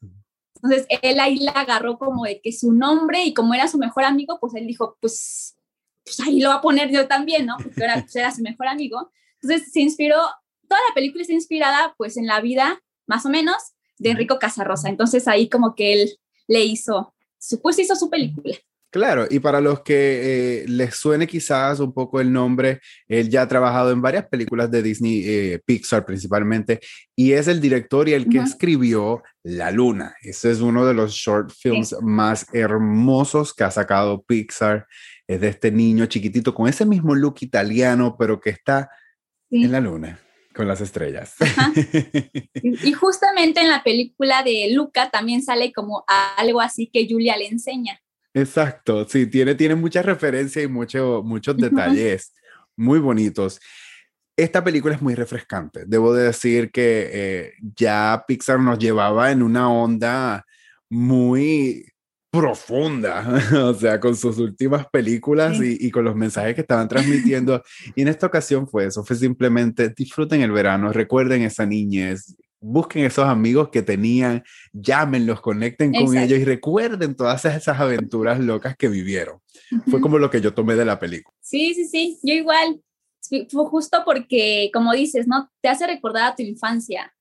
Entonces, 0.56 0.88
él 1.02 1.20
ahí 1.20 1.38
la 1.38 1.52
agarró 1.52 1.98
como 1.98 2.24
de 2.24 2.40
que 2.42 2.52
su 2.52 2.72
nombre 2.72 3.24
y 3.24 3.34
como 3.34 3.54
era 3.54 3.68
su 3.68 3.78
mejor 3.78 4.04
amigo, 4.04 4.40
pues 4.40 4.54
él 4.56 4.68
dijo, 4.68 4.98
pues, 5.02 5.58
pues 6.04 6.20
ahí 6.22 6.40
lo 6.40 6.50
va 6.50 6.56
a 6.56 6.62
poner 6.62 6.92
yo 6.92 7.08
también, 7.08 7.46
¿no? 7.46 7.58
Porque 7.58 7.84
era, 7.84 8.02
pues, 8.02 8.16
era 8.16 8.32
su 8.32 8.42
mejor 8.42 8.68
amigo. 8.68 9.12
Entonces, 9.42 9.72
se 9.72 9.82
inspiró, 9.82 10.18
toda 10.68 10.82
la 10.90 10.94
película 10.94 11.22
está 11.22 11.34
inspirada 11.34 11.96
pues 11.98 12.16
en 12.18 12.28
la 12.28 12.42
vida, 12.42 12.82
más 13.08 13.26
o 13.26 13.30
menos, 13.30 13.56
de 13.98 14.12
Enrico 14.12 14.40
Casarrosa. 14.40 14.90
Entonces, 14.90 15.28
ahí 15.28 15.50
como 15.50 15.76
que 15.76 15.94
él 15.94 16.20
le 16.52 16.66
hizo, 16.66 17.14
pues 17.62 17.80
hizo 17.80 17.96
su 17.96 18.10
película. 18.10 18.54
Claro, 18.92 19.26
y 19.30 19.40
para 19.40 19.62
los 19.62 19.84
que 19.84 20.64
eh, 20.64 20.66
les 20.68 20.96
suene 20.96 21.26
quizás 21.26 21.80
un 21.80 21.94
poco 21.94 22.20
el 22.20 22.34
nombre, 22.34 22.82
él 23.08 23.30
ya 23.30 23.44
ha 23.44 23.48
trabajado 23.48 23.92
en 23.92 24.02
varias 24.02 24.28
películas 24.28 24.70
de 24.70 24.84
Disney, 24.84 25.24
eh, 25.26 25.62
Pixar 25.66 26.06
principalmente, 26.06 26.82
y 27.16 27.32
es 27.32 27.48
el 27.48 27.62
director 27.62 28.10
y 28.10 28.14
el 28.14 28.28
que 28.28 28.40
escribió 28.40 29.24
La 29.44 29.72
Luna. 29.72 30.14
Ese 30.22 30.52
es 30.52 30.60
uno 30.60 30.86
de 30.86 30.94
los 30.94 31.14
short 31.14 31.52
films 31.52 31.96
más 32.02 32.46
hermosos 32.52 33.54
que 33.54 33.64
ha 33.64 33.72
sacado 33.72 34.24
Pixar. 34.24 34.86
Es 35.26 35.40
de 35.40 35.48
este 35.48 35.72
niño 35.72 36.06
chiquitito 36.08 36.54
con 36.54 36.68
ese 36.68 36.86
mismo 36.86 37.16
look 37.16 37.36
italiano, 37.40 38.18
pero 38.20 38.42
que 38.42 38.50
está 38.50 38.90
en 39.50 39.72
la 39.72 39.80
luna. 39.80 40.20
Con 40.54 40.68
las 40.68 40.82
estrellas. 40.82 41.36
Y 42.84 42.94
justamente 42.94 43.62
en 43.62 43.70
la 43.70 43.84
película 43.84 44.44
de 44.44 44.72
Luca 44.74 45.10
también 45.10 45.42
sale 45.42 45.74
como 45.74 46.04
algo 46.38 46.62
así 46.62 46.88
que 46.88 47.08
Julia 47.10 47.38
le 47.38 47.48
enseña. 47.48 48.00
Exacto, 48.34 49.08
sí, 49.08 49.28
tiene, 49.28 49.56
tiene 49.56 49.76
muchas 49.76 50.06
referencias 50.06 50.64
y 50.64 50.68
mucho, 50.68 51.22
muchos 51.24 51.58
detalles 51.58 52.34
muy 52.78 53.00
bonitos. 53.00 53.60
Esta 54.38 54.64
película 54.64 54.96
es 54.96 55.02
muy 55.02 55.16
refrescante. 55.16 55.84
Debo 55.86 56.14
de 56.14 56.26
decir 56.26 56.72
que 56.72 57.10
eh, 57.12 57.54
ya 57.76 58.24
Pixar 58.28 58.60
nos 58.60 58.80
llevaba 58.80 59.32
en 59.32 59.44
una 59.44 59.72
onda 59.72 60.46
muy 60.90 61.91
profunda, 62.32 63.26
o 63.66 63.74
sea, 63.74 64.00
con 64.00 64.16
sus 64.16 64.38
últimas 64.38 64.88
películas 64.88 65.58
y, 65.62 65.92
con 65.92 66.06
los 66.06 66.16
mensajes 66.16 66.56
que 66.56 66.62
estaban 66.62 66.88
transmitiendo. 66.88 67.62
y 67.94 68.02
en 68.02 68.08
esta 68.08 68.28
ocasión 68.28 68.68
fue 68.68 68.86
eso, 68.86 69.04
fue 69.04 69.18
simplemente 69.18 69.90
disfruten 69.90 70.42
el 70.42 70.52
verano, 70.52 70.94
recuerden 70.94 71.42
esa 71.42 71.66
niñez, 71.66 72.38
busquen 72.62 73.04
esos 73.04 73.26
amigos 73.26 73.70
que 73.70 73.82
tenían, 73.82 74.44
llámenlos, 74.72 75.42
conecten 75.42 75.92
con 75.92 76.16
ellos 76.18 76.40
y 76.40 76.46
recuerden 76.46 77.16
todas 77.16 77.44
esas 77.44 77.80
aventuras 77.80 78.40
locas 78.40 78.78
que 78.78 78.88
vivieron. 78.88 79.40
Fue 79.90 80.00
como 80.00 80.18
lo 80.18 80.30
que 80.30 80.42
yo 80.42 80.54
tomé 80.54 80.76
de 80.76 80.86
la 80.86 81.00
película. 81.00 81.36
Sí, 81.42 81.74
sí, 81.74 81.86
sí, 81.86 82.20
yo 82.24 82.34
igual. 82.34 82.82
Fue 83.50 83.66
justo 83.66 84.04
porque, 84.06 84.70
como 84.74 84.94
dices, 84.94 85.28
¿no? 85.28 85.50
Te 85.62 85.70
hace 85.70 85.88
recordar 85.88 86.32
a 86.32 86.36
tu 86.36 86.44
infancia. 86.44 87.14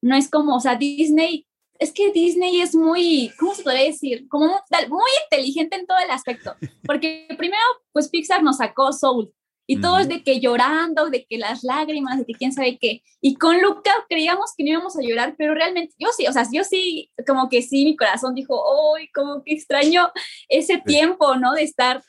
No 0.00 0.14
es 0.14 0.30
como, 0.30 0.56
o 0.56 0.60
sea, 0.60 0.76
Disney 0.76 1.47
es 1.78 1.92
que 1.92 2.10
Disney 2.12 2.60
es 2.60 2.74
muy, 2.74 3.32
¿cómo 3.38 3.54
se 3.54 3.62
podría 3.62 3.84
decir? 3.84 4.26
Como 4.28 4.46
muy 4.88 5.10
inteligente 5.24 5.76
en 5.76 5.86
todo 5.86 5.98
el 5.98 6.10
aspecto. 6.10 6.54
Porque 6.84 7.26
primero, 7.38 7.62
pues 7.92 8.08
Pixar 8.08 8.42
nos 8.42 8.58
sacó 8.58 8.92
Soul. 8.92 9.32
Y 9.70 9.82
todo 9.82 9.98
es 9.98 10.08
de 10.08 10.22
que 10.22 10.40
llorando, 10.40 11.10
de 11.10 11.26
que 11.26 11.36
las 11.36 11.62
lágrimas, 11.62 12.16
de 12.18 12.24
que 12.24 12.32
quién 12.32 12.54
sabe 12.54 12.78
qué. 12.78 13.02
Y 13.20 13.34
con 13.34 13.60
Luca 13.60 13.92
creíamos 14.08 14.54
que 14.56 14.64
no 14.64 14.70
íbamos 14.70 14.96
a 14.96 15.02
llorar, 15.02 15.34
pero 15.36 15.54
realmente 15.54 15.94
yo 15.98 16.08
sí, 16.16 16.26
o 16.26 16.32
sea, 16.32 16.46
yo 16.50 16.64
sí, 16.64 17.10
como 17.26 17.50
que 17.50 17.60
sí, 17.60 17.84
mi 17.84 17.94
corazón 17.94 18.34
dijo, 18.34 18.64
¡ay, 18.96 19.10
como 19.10 19.44
que 19.44 19.52
extraño 19.52 20.10
ese 20.48 20.78
tiempo, 20.78 21.36
¿no? 21.36 21.52
De 21.52 21.64
estar 21.64 22.02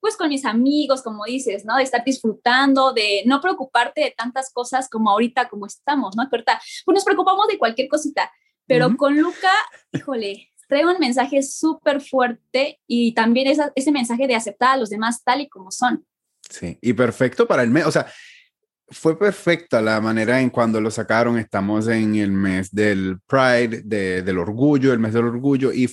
pues 0.00 0.16
con 0.16 0.30
mis 0.30 0.44
amigos, 0.44 1.02
como 1.02 1.24
dices, 1.24 1.66
¿no? 1.66 1.76
De 1.76 1.84
estar 1.84 2.02
disfrutando, 2.02 2.92
de 2.94 3.22
no 3.26 3.40
preocuparte 3.42 4.00
de 4.00 4.10
tantas 4.10 4.50
cosas 4.50 4.88
como 4.88 5.10
ahorita, 5.10 5.48
como 5.50 5.66
estamos, 5.66 6.16
¿no? 6.16 6.22
Ahorita, 6.24 6.60
pues 6.86 6.94
nos 6.94 7.04
preocupamos 7.04 7.46
de 7.46 7.58
cualquier 7.58 7.88
cosita, 7.88 8.32
pero 8.66 8.96
con 8.96 9.18
Luca, 9.18 9.52
híjole, 9.92 10.48
trae 10.68 10.86
un 10.86 10.98
mensaje 10.98 11.42
súper 11.42 12.00
fuerte 12.00 12.80
y 12.86 13.14
también 13.14 13.54
ese 13.74 13.92
mensaje 13.92 14.26
de 14.26 14.34
aceptar 14.34 14.74
a 14.74 14.76
los 14.76 14.90
demás 14.90 15.22
tal 15.24 15.42
y 15.42 15.48
como 15.48 15.70
son. 15.70 16.04
Sí, 16.48 16.78
y 16.80 16.92
perfecto 16.92 17.46
para 17.46 17.62
el 17.62 17.70
mes, 17.70 17.86
o 17.86 17.92
sea, 17.92 18.06
fue 18.88 19.18
perfecta 19.18 19.80
la 19.80 20.00
manera 20.00 20.40
en 20.40 20.50
cuando 20.50 20.80
lo 20.80 20.90
sacaron. 20.90 21.38
Estamos 21.38 21.88
en 21.88 22.14
el 22.16 22.30
mes 22.30 22.70
del 22.74 23.20
Pride, 23.26 23.82
del 23.82 24.38
orgullo, 24.38 24.92
el 24.92 24.98
mes 24.98 25.14
del 25.14 25.24
orgullo, 25.24 25.72
y 25.72 25.88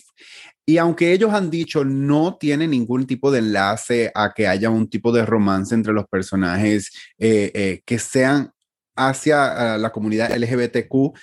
y 0.69 0.77
aunque 0.77 1.11
ellos 1.13 1.33
han 1.33 1.49
dicho 1.49 1.83
no 1.83 2.37
tiene 2.39 2.67
ningún 2.67 3.07
tipo 3.07 3.31
de 3.31 3.39
enlace 3.39 4.11
a 4.13 4.33
que 4.35 4.47
haya 4.47 4.69
un 4.69 4.87
tipo 4.87 5.11
de 5.11 5.25
romance 5.25 5.73
entre 5.73 5.93
los 5.93 6.05
personajes 6.05 6.91
eh, 7.17 7.49
eh, 7.55 7.81
que 7.83 7.97
sean 7.97 8.51
hacia 8.95 9.79
la 9.79 9.91
comunidad 9.91 10.31
LGBTQ, 10.37 11.17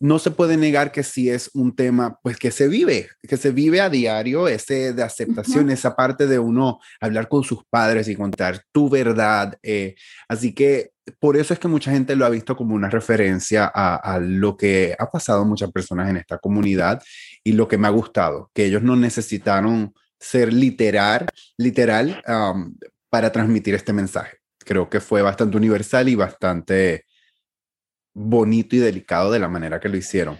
no 0.00 0.18
se 0.18 0.30
puede 0.30 0.56
negar 0.56 0.92
que 0.92 1.02
sí 1.02 1.28
es 1.28 1.50
un 1.54 1.74
tema, 1.74 2.18
pues 2.22 2.36
que 2.36 2.50
se 2.50 2.68
vive, 2.68 3.08
que 3.22 3.36
se 3.36 3.50
vive 3.50 3.80
a 3.80 3.90
diario, 3.90 4.48
ese 4.48 4.92
de 4.92 5.02
aceptación, 5.02 5.70
esa 5.70 5.96
parte 5.96 6.26
de 6.26 6.38
uno 6.38 6.78
hablar 7.00 7.28
con 7.28 7.42
sus 7.42 7.64
padres 7.68 8.08
y 8.08 8.16
contar 8.16 8.62
tu 8.72 8.88
verdad. 8.88 9.58
Eh, 9.62 9.96
así 10.28 10.54
que 10.54 10.92
por 11.18 11.36
eso 11.36 11.54
es 11.54 11.60
que 11.60 11.68
mucha 11.68 11.90
gente 11.90 12.16
lo 12.16 12.26
ha 12.26 12.30
visto 12.30 12.56
como 12.56 12.74
una 12.74 12.90
referencia 12.90 13.70
a, 13.74 14.18
lo 14.20 14.56
que 14.56 14.94
ha 14.98 15.10
pasado 15.10 15.42
a 15.42 15.46
muchas 15.46 15.72
personas 15.72 16.08
en 16.10 16.18
esta 16.18 16.38
comunidad 16.38 17.02
y 17.42 17.52
lo 17.52 17.66
que 17.66 17.78
me 17.78 17.88
ha 17.88 17.90
gustado, 17.90 18.50
que 18.54 18.66
ellos 18.66 18.82
no 18.82 18.96
necesitaron 18.96 19.94
ser 20.20 20.52
literal, 20.52 21.26
literal 21.56 22.22
um, 22.26 22.76
para 23.08 23.32
transmitir 23.32 23.74
este 23.74 23.92
mensaje. 23.92 24.38
Creo 24.58 24.90
que 24.90 25.00
fue 25.00 25.22
bastante 25.22 25.56
universal 25.56 26.08
y 26.08 26.14
bastante 26.14 27.04
bonito 28.18 28.74
y 28.74 28.80
delicado 28.80 29.30
de 29.30 29.38
la 29.38 29.48
manera 29.48 29.80
que 29.80 29.88
lo 29.88 29.96
hicieron. 29.96 30.38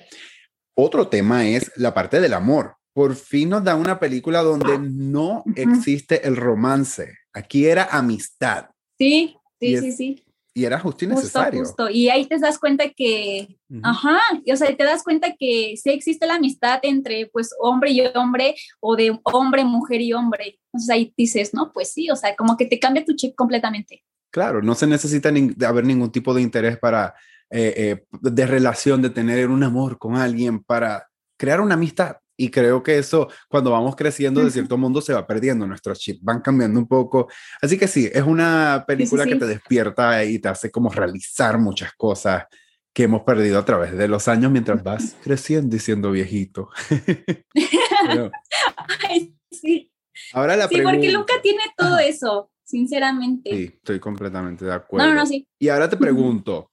Otro 0.75 1.09
tema 1.09 1.47
es 1.47 1.71
la 1.77 1.95
parte 1.95 2.21
del 2.21 2.35
amor. 2.35 2.77
Por 2.93 3.15
fin 3.15 3.51
nos 3.51 3.63
da 3.63 3.77
una 3.77 4.01
película 4.01 4.43
donde 4.43 4.79
no 4.79 5.45
existe 5.55 6.27
el 6.27 6.37
romance. 6.37 7.15
Aquí 7.33 7.67
era 7.67 7.85
amistad. 7.85 8.67
Sí, 8.99 9.37
sí, 9.61 9.79
sí, 9.79 9.93
sí. 9.93 10.25
Y 10.55 10.65
era 10.65 10.81
justo 10.81 11.05
y 11.05 11.09
necesario. 11.09 11.61
Justo, 11.61 11.89
Y 11.89 12.09
ahí 12.09 12.27
te 12.27 12.37
das 12.39 12.59
cuenta 12.59 12.89
que, 12.89 13.57
ajá, 13.83 14.19
o 14.53 14.57
sea, 14.57 14.77
te 14.77 14.83
das 14.83 15.05
cuenta 15.05 15.37
que 15.39 15.75
sí 15.81 15.91
existe 15.91 16.27
la 16.27 16.35
amistad 16.35 16.81
entre, 16.83 17.27
pues, 17.27 17.51
hombre 17.61 17.93
y 17.93 18.01
hombre, 18.17 18.57
o 18.81 18.97
de 18.97 19.17
hombre, 19.23 19.65
mujer 19.65 20.01
y 20.01 20.13
hombre. 20.13 20.59
Entonces 20.73 20.91
ahí 20.91 21.15
dices, 21.17 21.55
no, 21.55 21.73
pues 21.73 21.93
sí, 21.93 22.11
o 22.11 22.17
sea, 22.17 22.35
como 22.35 22.57
que 22.57 22.67
te 22.67 22.81
cambia 22.81 23.05
tu 23.05 23.15
chip 23.15 23.37
completamente. 23.37 24.03
Claro, 24.31 24.61
no 24.61 24.75
se 24.75 24.89
necesita 24.89 25.31
ni, 25.31 25.51
de 25.51 25.67
haber 25.67 25.85
ningún 25.85 26.11
tipo 26.11 26.35
de 26.35 26.43
interés 26.43 26.77
para 26.77 27.15
eh, 27.51 27.75
eh, 27.77 28.05
de 28.11 28.47
relación, 28.47 29.01
de 29.01 29.11
tener 29.11 29.49
un 29.49 29.63
amor 29.63 29.99
con 29.99 30.17
alguien 30.17 30.63
para 30.63 31.09
crear 31.37 31.61
una 31.61 31.75
amistad. 31.75 32.17
Y 32.41 32.51
creo 32.51 32.85
que 32.85 32.99
eso, 32.99 33.29
cuando 33.49 33.73
vamos 33.73 33.97
creciendo, 33.97 34.45
de 34.45 34.53
cierto 34.53 34.79
modo 34.79 35.01
se 35.01 35.13
va 35.13 35.27
perdiendo, 35.27 35.67
nuestros 35.67 35.99
chips 35.99 36.23
van 36.23 36.41
cambiando 36.41 36.79
un 36.79 36.87
poco. 36.87 37.29
Así 37.61 37.77
que 37.77 37.89
sí, 37.89 38.09
es 38.13 38.23
una 38.23 38.85
película 38.87 39.27
que 39.27 39.35
te 39.35 39.47
despierta 39.47 40.25
y 40.25 40.39
te 40.39 40.49
hace 40.49 40.71
como 40.71 40.89
realizar 40.89 41.59
muchas 41.59 41.93
cosas 41.95 42.45
que 42.93 43.05
hemos 43.05 43.23
perdido 43.23 43.59
a 43.59 43.65
través 43.65 43.97
de 43.97 44.09
los 44.09 44.29
años 44.29 44.53
mientras 44.53 44.83
vas 44.85 45.17
creciendo 45.23 45.75
y 45.75 45.81
siendo 45.81 46.13
viejito. 46.13 46.71
sí. 49.51 49.93
Ahora 50.33 50.57
la 50.57 50.69
sí, 50.69 50.81
porque 50.83 51.11
Luca 51.11 51.35
tiene 51.43 51.63
todo 51.77 51.99
eso, 51.99 52.53
sinceramente. 52.65 53.51
Sí, 53.51 53.71
estoy 53.75 53.99
completamente 53.99 54.65
de 54.65 54.75
acuerdo. 54.75 55.09
No, 55.09 55.15
no, 55.15 55.27
sí. 55.27 55.49
Y 55.59 55.69
ahora 55.69 55.89
te 55.89 55.97
pregunto, 55.97 56.71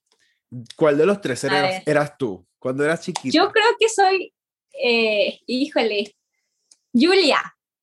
¿Cuál 0.76 0.98
de 0.98 1.06
los 1.06 1.20
tres 1.20 1.44
eras, 1.44 2.16
tú 2.18 2.46
cuando 2.58 2.84
eras 2.84 3.00
chiquita? 3.02 3.36
Yo 3.36 3.50
creo 3.50 3.76
que 3.78 3.88
soy, 3.88 4.32
eh, 4.82 5.40
híjole, 5.46 6.14
Julia. 6.92 7.40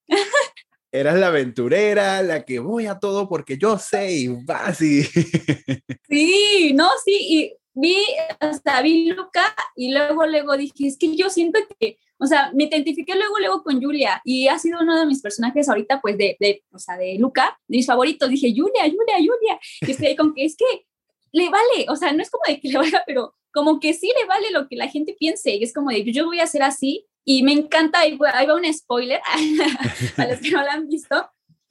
Eras 0.92 1.18
la 1.18 1.28
aventurera, 1.28 2.22
la 2.22 2.46
que 2.46 2.60
voy 2.60 2.86
a 2.86 3.00
todo 3.00 3.28
porque 3.28 3.58
yo 3.58 3.80
sé 3.80 4.14
y 4.14 4.28
vas 4.28 4.80
y... 4.80 5.02
Sí, 6.08 6.72
no, 6.76 6.88
sí, 7.04 7.18
y 7.20 7.54
vi, 7.74 7.96
hasta 8.40 8.80
vi 8.84 9.12
Luca 9.12 9.56
y 9.76 9.92
luego, 9.92 10.28
luego 10.28 10.56
dije, 10.56 10.86
es 10.86 10.98
que 10.98 11.16
yo 11.16 11.32
siento 11.32 11.60
que, 11.80 11.98
o 12.20 12.28
sea, 12.28 12.52
me 12.54 12.66
identifiqué 12.66 13.16
luego, 13.16 13.40
luego 13.40 13.64
con 13.64 13.82
Julia 13.82 14.22
y 14.24 14.48
ha 14.48 14.60
sido 14.60 14.82
uno 14.82 15.00
de 15.00 15.08
mis 15.08 15.22
personajes 15.22 15.68
ahorita, 15.68 16.00
pues, 16.00 16.16
de, 16.16 16.38
de 16.40 16.64
o 16.72 16.78
sea, 16.78 16.96
de 16.98 17.18
Luca, 17.18 17.58
de 17.68 17.78
mis 17.78 17.88
favoritos. 17.88 18.30
Dije, 18.30 18.54
Julia, 18.56 18.84
Julia, 18.84 19.16
Julia. 19.18 19.60
Y 19.82 19.92
estoy 19.92 20.08
ahí 20.08 20.16
con 20.16 20.34
que 20.36 20.46
es 20.46 20.56
que 20.56 20.86
le 21.34 21.50
vale, 21.50 21.88
o 21.90 21.96
sea, 21.96 22.14
no 22.14 22.22
es 22.22 22.30
como 22.30 22.44
de 22.48 22.60
que 22.60 22.70
le 22.70 22.78
valga, 22.78 23.04
pero 23.06 23.36
como 23.52 23.80
que 23.80 23.94
sí 23.94 24.12
le 24.20 24.26
vale 24.28 24.52
lo 24.52 24.68
que 24.68 24.76
la 24.76 24.88
gente 24.88 25.16
piense, 25.20 25.56
y 25.56 25.64
es 25.64 25.74
como 25.74 25.90
de 25.90 26.10
yo 26.12 26.26
voy 26.26 26.40
a 26.40 26.44
hacer 26.44 26.64
así, 26.64 27.08
y 27.26 27.44
me 27.44 27.54
encanta, 27.54 28.00
ahí 28.00 28.18
va, 28.18 28.32
un 28.54 28.72
spoiler 28.72 29.20
a 30.18 30.28
los 30.28 30.40
que 30.40 30.52
no 30.52 30.62
lo 30.62 30.70
han 30.70 30.88
visto, 30.88 31.30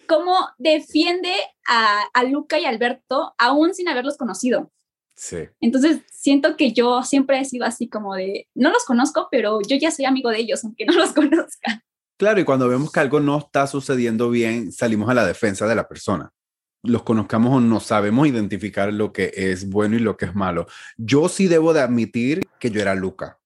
cómo 0.08 0.34
defiende 0.58 1.32
a, 1.68 2.02
a 2.12 2.24
Luca 2.24 2.58
y 2.58 2.64
Alberto 2.64 3.34
aún 3.38 3.72
sin 3.72 3.88
haberlos 3.88 4.16
conocido. 4.16 4.70
Sí. 5.14 5.48
Entonces, 5.60 6.00
siento 6.10 6.56
que 6.56 6.72
yo 6.72 7.02
siempre 7.04 7.38
he 7.38 7.44
sido 7.44 7.64
así 7.64 7.88
como 7.88 8.16
de, 8.16 8.48
no 8.54 8.70
los 8.70 8.84
conozco, 8.84 9.28
pero 9.30 9.60
yo 9.60 9.76
ya 9.76 9.92
soy 9.92 10.06
amigo 10.06 10.30
de 10.30 10.38
ellos, 10.38 10.64
aunque 10.64 10.86
no 10.86 10.94
los 10.94 11.12
conozca. 11.14 11.84
Claro, 12.18 12.40
y 12.40 12.44
cuando 12.44 12.68
vemos 12.68 12.90
que 12.90 13.00
algo 13.00 13.20
no 13.20 13.38
está 13.38 13.66
sucediendo 13.68 14.28
bien, 14.30 14.72
salimos 14.72 15.08
a 15.08 15.14
la 15.14 15.26
defensa 15.26 15.66
de 15.66 15.76
la 15.76 15.86
persona 15.86 16.32
los 16.82 17.02
conozcamos 17.02 17.54
o 17.54 17.60
no 17.60 17.80
sabemos 17.80 18.26
identificar 18.26 18.92
lo 18.92 19.12
que 19.12 19.32
es 19.34 19.68
bueno 19.68 19.96
y 19.96 20.00
lo 20.00 20.16
que 20.16 20.26
es 20.26 20.34
malo. 20.34 20.66
Yo 20.96 21.28
sí 21.28 21.48
debo 21.48 21.72
de 21.72 21.80
admitir 21.80 22.48
que 22.58 22.70
yo 22.70 22.80
era 22.80 22.94
Luca. 22.94 23.38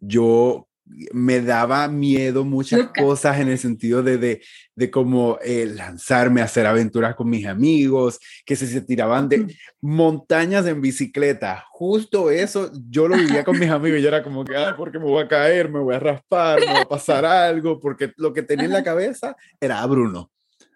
Yo 0.00 0.68
me 1.12 1.40
daba 1.40 1.88
miedo 1.88 2.44
muchas 2.44 2.90
cosas 2.98 3.40
en 3.40 3.48
el 3.48 3.58
sentido 3.58 4.02
de, 4.02 4.18
de, 4.18 4.42
de 4.74 4.90
como 4.90 5.38
eh, 5.42 5.66
lanzarme 5.66 6.42
a 6.42 6.44
hacer 6.44 6.66
aventuras 6.66 7.14
con 7.14 7.30
mis 7.30 7.46
amigos, 7.46 8.18
que 8.44 8.54
se, 8.54 8.66
se 8.66 8.82
tiraban 8.82 9.28
de 9.28 9.56
montañas 9.80 10.66
en 10.66 10.80
bicicleta. 10.80 11.64
Justo 11.70 12.30
eso 12.30 12.70
yo 12.88 13.08
lo 13.08 13.16
vivía 13.16 13.44
con 13.44 13.58
mis 13.58 13.70
amigos. 13.70 14.02
Yo 14.02 14.08
era 14.08 14.22
como 14.22 14.44
que, 14.44 14.56
ah, 14.56 14.74
porque 14.76 14.98
me 14.98 15.06
voy 15.06 15.22
a 15.22 15.28
caer, 15.28 15.70
me 15.70 15.80
voy 15.80 15.94
a 15.94 16.00
raspar, 16.00 16.60
me 16.60 16.66
va 16.66 16.80
a 16.82 16.88
pasar 16.88 17.24
algo, 17.24 17.80
porque 17.80 18.12
lo 18.16 18.32
que 18.32 18.42
tenía 18.42 18.66
en 18.66 18.72
la 18.72 18.84
cabeza 18.84 19.36
era 19.60 19.84
Bruno. 19.86 20.30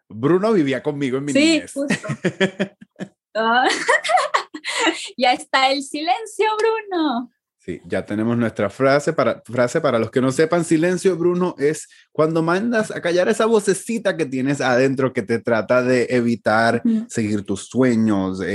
Bruno 0.09 0.53
vivía 0.53 0.83
conmigo 0.83 1.19
en 1.19 1.25
mi 1.25 1.33
sí, 1.33 1.63
Justo. 1.73 1.95
Ah. 3.35 3.69
ya 5.17 5.33
está 5.33 5.71
el 5.71 5.83
silencio, 5.83 6.47
Bruno. 6.59 7.31
Sí, 7.59 7.83
ya 7.85 8.05
tenemos 8.07 8.37
nuestra 8.37 8.71
frase 8.71 9.13
para, 9.13 9.43
frase 9.45 9.81
para 9.81 9.99
los 9.99 10.11
que 10.11 10.23
no 10.23 10.33
sepan, 10.33 10.65
silencio, 10.65 11.17
Bruno, 11.17 11.55
es 11.59 11.87
cuando 12.13 12.43
mandas 12.43 12.91
a 12.91 13.03
callar 13.03 13.29
esa 13.29 13.45
vocecita 13.45 14.17
que 14.17 14.25
tienes 14.25 14.61
adentro 14.61 15.13
que 15.13 15.23
te 15.23 15.39
trata 15.39 15.83
de 15.83 16.07
evitar 16.09 16.83
seguir 17.09 17.45
tus 17.45 17.69
sueños, 17.69 18.41
eh, 18.41 18.47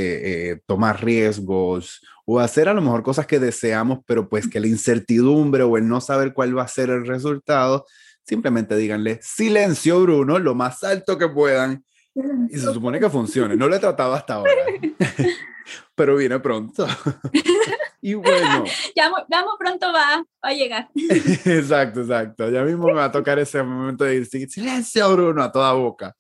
eh, 0.51 0.60
tomar 0.65 1.03
riesgos 1.03 2.01
o 2.25 2.39
hacer 2.39 2.67
a 2.67 2.74
lo 2.74 2.81
mejor 2.81 3.03
cosas 3.03 3.27
que 3.27 3.39
deseamos, 3.39 4.00
pero 4.07 4.27
pues 4.27 4.50
que 4.50 4.60
la 4.60 4.67
incertidumbre 4.67 5.62
o 5.63 5.77
el 5.77 5.88
no 5.88 6.01
saber 6.01 6.33
cuál 6.33 6.57
va 6.57 6.63
a 6.63 6.67
ser 6.67 6.89
el 6.89 7.05
resultado 7.05 7.86
simplemente 8.25 8.75
díganle 8.75 9.20
silencio, 9.22 10.01
Bruno, 10.01 10.39
lo 10.39 10.56
más 10.56 10.84
alto 10.84 11.18
que 11.18 11.30
puedan. 11.30 11.84
Y 12.50 12.58
se 12.58 12.72
supone 12.74 13.00
que 13.00 13.10
funcione. 13.10 13.56
No 13.56 13.68
lo 13.68 13.75
he 13.75 13.80
tratado 13.80 14.13
hasta 14.13 14.36
ahora, 14.36 14.51
pero 15.96 16.15
viene 16.15 16.39
pronto. 16.39 16.88
y 18.01 18.13
bueno. 18.13 18.65
Ya, 18.96 19.12
ya 19.30 19.46
pronto 19.58 19.92
va, 19.92 20.24
a 20.42 20.53
llegar. 20.53 20.89
exacto, 20.96 22.01
exacto. 22.01 22.50
Ya 22.50 22.63
mismo 22.63 22.86
me 22.86 22.94
va 22.94 23.06
a 23.06 23.12
tocar 23.12 23.39
ese 23.39 23.63
momento 23.63 24.03
de 24.03 24.20
decir 24.20 24.50
silencio, 24.50 25.12
Bruno, 25.12 25.42
a 25.42 25.51
toda 25.51 25.74
boca. 25.74 26.15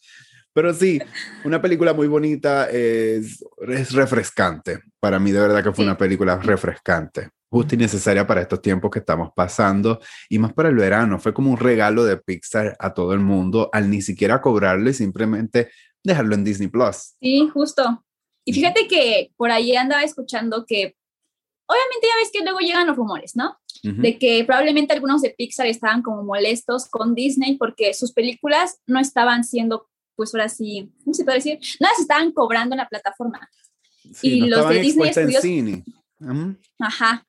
Pero 0.51 0.73
sí, 0.73 0.99
una 1.43 1.61
película 1.61 1.93
muy 1.93 2.07
bonita, 2.07 2.69
es, 2.69 3.43
es 3.67 3.91
refrescante. 3.91 4.81
Para 4.99 5.19
mí, 5.19 5.31
de 5.31 5.39
verdad 5.39 5.63
que 5.63 5.71
fue 5.71 5.83
una 5.83 5.97
película 5.97 6.37
refrescante 6.37 7.31
justa 7.53 7.75
y 7.75 7.77
necesaria 7.77 8.25
para 8.25 8.41
estos 8.41 8.63
tiempos 8.63 8.89
que 8.89 8.97
estamos 8.97 9.29
pasando 9.35 9.99
y 10.27 10.39
más 10.39 10.53
para 10.53 10.69
el 10.69 10.75
verano. 10.75 11.19
Fue 11.19 11.35
como 11.35 11.51
un 11.51 11.57
regalo 11.57 12.03
de 12.03 12.17
Pixar 12.17 12.75
a 12.79 12.95
todo 12.95 13.13
el 13.13 13.19
mundo 13.19 13.69
al 13.71 13.91
ni 13.91 14.01
siquiera 14.01 14.41
cobrarlo 14.41 14.89
y 14.89 14.93
simplemente 14.95 15.69
dejarlo 16.03 16.33
en 16.33 16.43
Disney 16.43 16.67
Plus. 16.67 17.13
Sí, 17.21 17.47
justo. 17.53 18.03
Y 18.43 18.53
fíjate 18.53 18.87
que 18.87 19.31
por 19.37 19.51
ahí 19.51 19.75
andaba 19.75 20.01
escuchando 20.01 20.65
que 20.65 20.95
obviamente 21.67 22.07
ya 22.07 22.15
ves 22.17 22.31
que 22.33 22.43
luego 22.43 22.57
llegan 22.57 22.87
los 22.87 22.97
rumores, 22.97 23.35
¿no? 23.35 23.55
De 23.83 24.17
que 24.17 24.43
probablemente 24.45 24.93
algunos 24.93 25.21
de 25.21 25.35
Pixar 25.37 25.67
estaban 25.67 26.01
como 26.01 26.23
molestos 26.23 26.87
con 26.89 27.13
Disney 27.13 27.57
porque 27.57 27.93
sus 27.93 28.13
películas 28.13 28.79
no 28.87 28.99
estaban 28.99 29.43
siendo, 29.43 29.87
pues 30.15 30.33
ahora 30.33 30.49
sí, 30.49 30.91
¿cómo 31.03 31.13
se 31.13 31.23
puede 31.23 31.37
decir? 31.37 31.59
No 31.79 31.87
las 31.87 31.99
estaban 31.99 32.31
cobrando 32.31 32.73
en 32.73 32.79
la 32.79 32.87
plataforma. 32.87 33.47
y 34.23 34.47
los 34.47 34.67
de 34.69 34.79
Disney 34.79 35.11
Studios... 35.11 35.43
Ajá. 36.79 37.27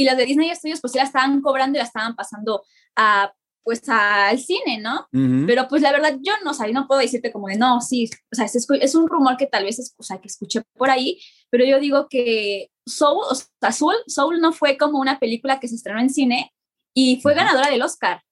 Y 0.00 0.04
los 0.04 0.16
de 0.16 0.24
Disney 0.24 0.54
Studios 0.54 0.80
pues 0.80 0.92
sí 0.92 0.98
la 0.98 1.04
estaban 1.04 1.42
cobrando 1.42 1.76
y 1.76 1.80
la 1.80 1.84
estaban 1.84 2.16
pasando 2.16 2.64
a 2.96 3.30
pues 3.62 3.86
al 3.86 4.38
cine, 4.38 4.80
¿no? 4.80 5.06
Pero 5.46 5.68
pues 5.68 5.82
la 5.82 5.92
verdad 5.92 6.16
yo 6.22 6.32
no 6.42 6.54
sabía, 6.54 6.72
no 6.72 6.88
puedo 6.88 7.02
decirte 7.02 7.30
como 7.30 7.48
de 7.48 7.58
no, 7.58 7.82
sí, 7.82 8.08
o 8.32 8.34
sea, 8.34 8.46
es, 8.46 8.66
es 8.80 8.94
un 8.94 9.06
rumor 9.06 9.36
que 9.36 9.46
tal 9.46 9.64
vez 9.64 9.78
es, 9.78 9.94
o 9.98 10.02
sea, 10.02 10.18
que 10.18 10.28
escuché 10.28 10.62
por 10.72 10.88
ahí, 10.88 11.20
pero 11.50 11.66
yo 11.66 11.78
digo 11.78 12.08
que 12.08 12.70
Soul, 12.86 13.22
o 13.30 13.34
sea, 13.34 13.72
Soul, 13.72 13.96
Soul 14.06 14.40
no 14.40 14.54
fue 14.54 14.78
como 14.78 14.98
una 14.98 15.18
película 15.18 15.60
que 15.60 15.68
se 15.68 15.74
estrenó 15.74 16.00
en 16.00 16.08
cine 16.08 16.54
y 16.94 17.20
fue 17.20 17.34
ganadora 17.34 17.68
del 17.68 17.82
Oscar. 17.82 18.22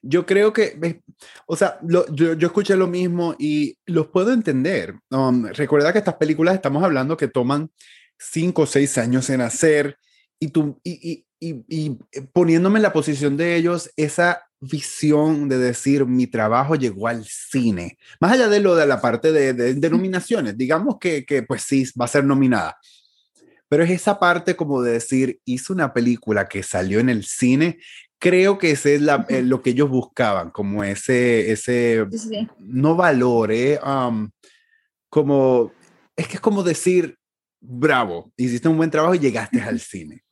Yo 0.00 0.24
creo 0.24 0.52
que, 0.52 1.00
o 1.46 1.56
sea, 1.56 1.80
yo, 1.82 2.06
yo, 2.14 2.46
escuché 2.46 2.76
lo 2.76 2.86
mismo 2.86 3.34
y 3.40 3.76
los 3.86 4.06
puedo 4.06 4.32
entender. 4.32 4.94
Um, 5.10 5.46
recuerda 5.46 5.92
que 5.92 5.98
estas 5.98 6.14
películas 6.14 6.54
estamos 6.54 6.84
hablando 6.84 7.16
que 7.16 7.26
toman 7.26 7.70
cinco 8.18 8.62
o 8.62 8.66
seis 8.66 8.98
años 8.98 9.28
en 9.30 9.40
hacer 9.40 9.98
y, 10.38 10.48
tú, 10.48 10.80
y, 10.82 11.24
y, 11.40 11.64
y, 11.68 11.98
poniéndome 12.32 12.78
en 12.78 12.82
la 12.82 12.92
posición 12.92 13.36
de 13.36 13.56
ellos, 13.56 13.90
esa 13.96 14.42
visión 14.60 15.48
de 15.48 15.58
decir 15.58 16.06
mi 16.06 16.26
trabajo 16.26 16.74
llegó 16.74 17.08
al 17.08 17.24
cine, 17.24 17.98
más 18.20 18.32
allá 18.32 18.48
de 18.48 18.60
lo 18.60 18.74
de 18.74 18.86
la 18.86 19.00
parte 19.00 19.32
de, 19.32 19.52
de, 19.52 19.90
nominaciones, 19.90 20.56
digamos 20.56 20.98
que, 20.98 21.24
que, 21.24 21.42
pues 21.42 21.62
sí, 21.62 21.84
va 22.00 22.06
a 22.06 22.08
ser 22.08 22.24
nominada, 22.24 22.78
pero 23.68 23.84
es 23.84 23.90
esa 23.90 24.18
parte 24.18 24.56
como 24.56 24.82
de 24.82 24.92
decir, 24.92 25.40
hizo 25.44 25.72
una 25.72 25.92
película 25.92 26.48
que 26.48 26.62
salió 26.62 27.00
en 27.00 27.08
el 27.08 27.24
cine, 27.24 27.78
creo 28.18 28.56
que 28.56 28.70
ese 28.70 28.94
es 28.94 29.02
la, 29.02 29.26
eh, 29.28 29.42
lo 29.42 29.60
que 29.62 29.70
ellos 29.70 29.90
buscaban, 29.90 30.50
como 30.50 30.82
ese, 30.82 31.52
ese, 31.52 32.06
no 32.58 32.96
valor, 32.96 33.52
eh, 33.52 33.78
um, 33.84 34.30
como, 35.10 35.72
es 36.16 36.26
que 36.28 36.34
es 36.34 36.40
como 36.40 36.62
decir, 36.62 37.18
bravo, 37.60 38.32
hiciste 38.36 38.68
un 38.68 38.76
buen 38.76 38.90
trabajo 38.90 39.14
y 39.14 39.18
llegaste 39.18 39.60
al 39.60 39.78
cine. 39.78 40.23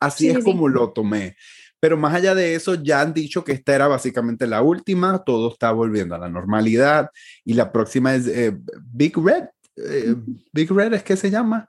Así 0.00 0.28
es 0.28 0.44
como 0.44 0.68
lo 0.68 0.92
tomé. 0.92 1.36
Pero 1.80 1.96
más 1.96 2.14
allá 2.14 2.34
de 2.34 2.54
eso, 2.54 2.74
ya 2.74 3.00
han 3.00 3.14
dicho 3.14 3.44
que 3.44 3.52
esta 3.52 3.74
era 3.74 3.86
básicamente 3.86 4.46
la 4.46 4.62
última, 4.62 5.22
todo 5.24 5.52
está 5.52 5.70
volviendo 5.70 6.14
a 6.14 6.18
la 6.18 6.28
normalidad 6.28 7.10
y 7.44 7.54
la 7.54 7.70
próxima 7.70 8.14
es 8.14 8.26
eh, 8.26 8.56
Big 8.92 9.16
Red. 9.16 9.44
Eh, 9.76 10.16
Big 10.52 10.70
Red 10.70 10.94
es 10.94 11.04
que 11.04 11.16
se 11.16 11.30
llama, 11.30 11.68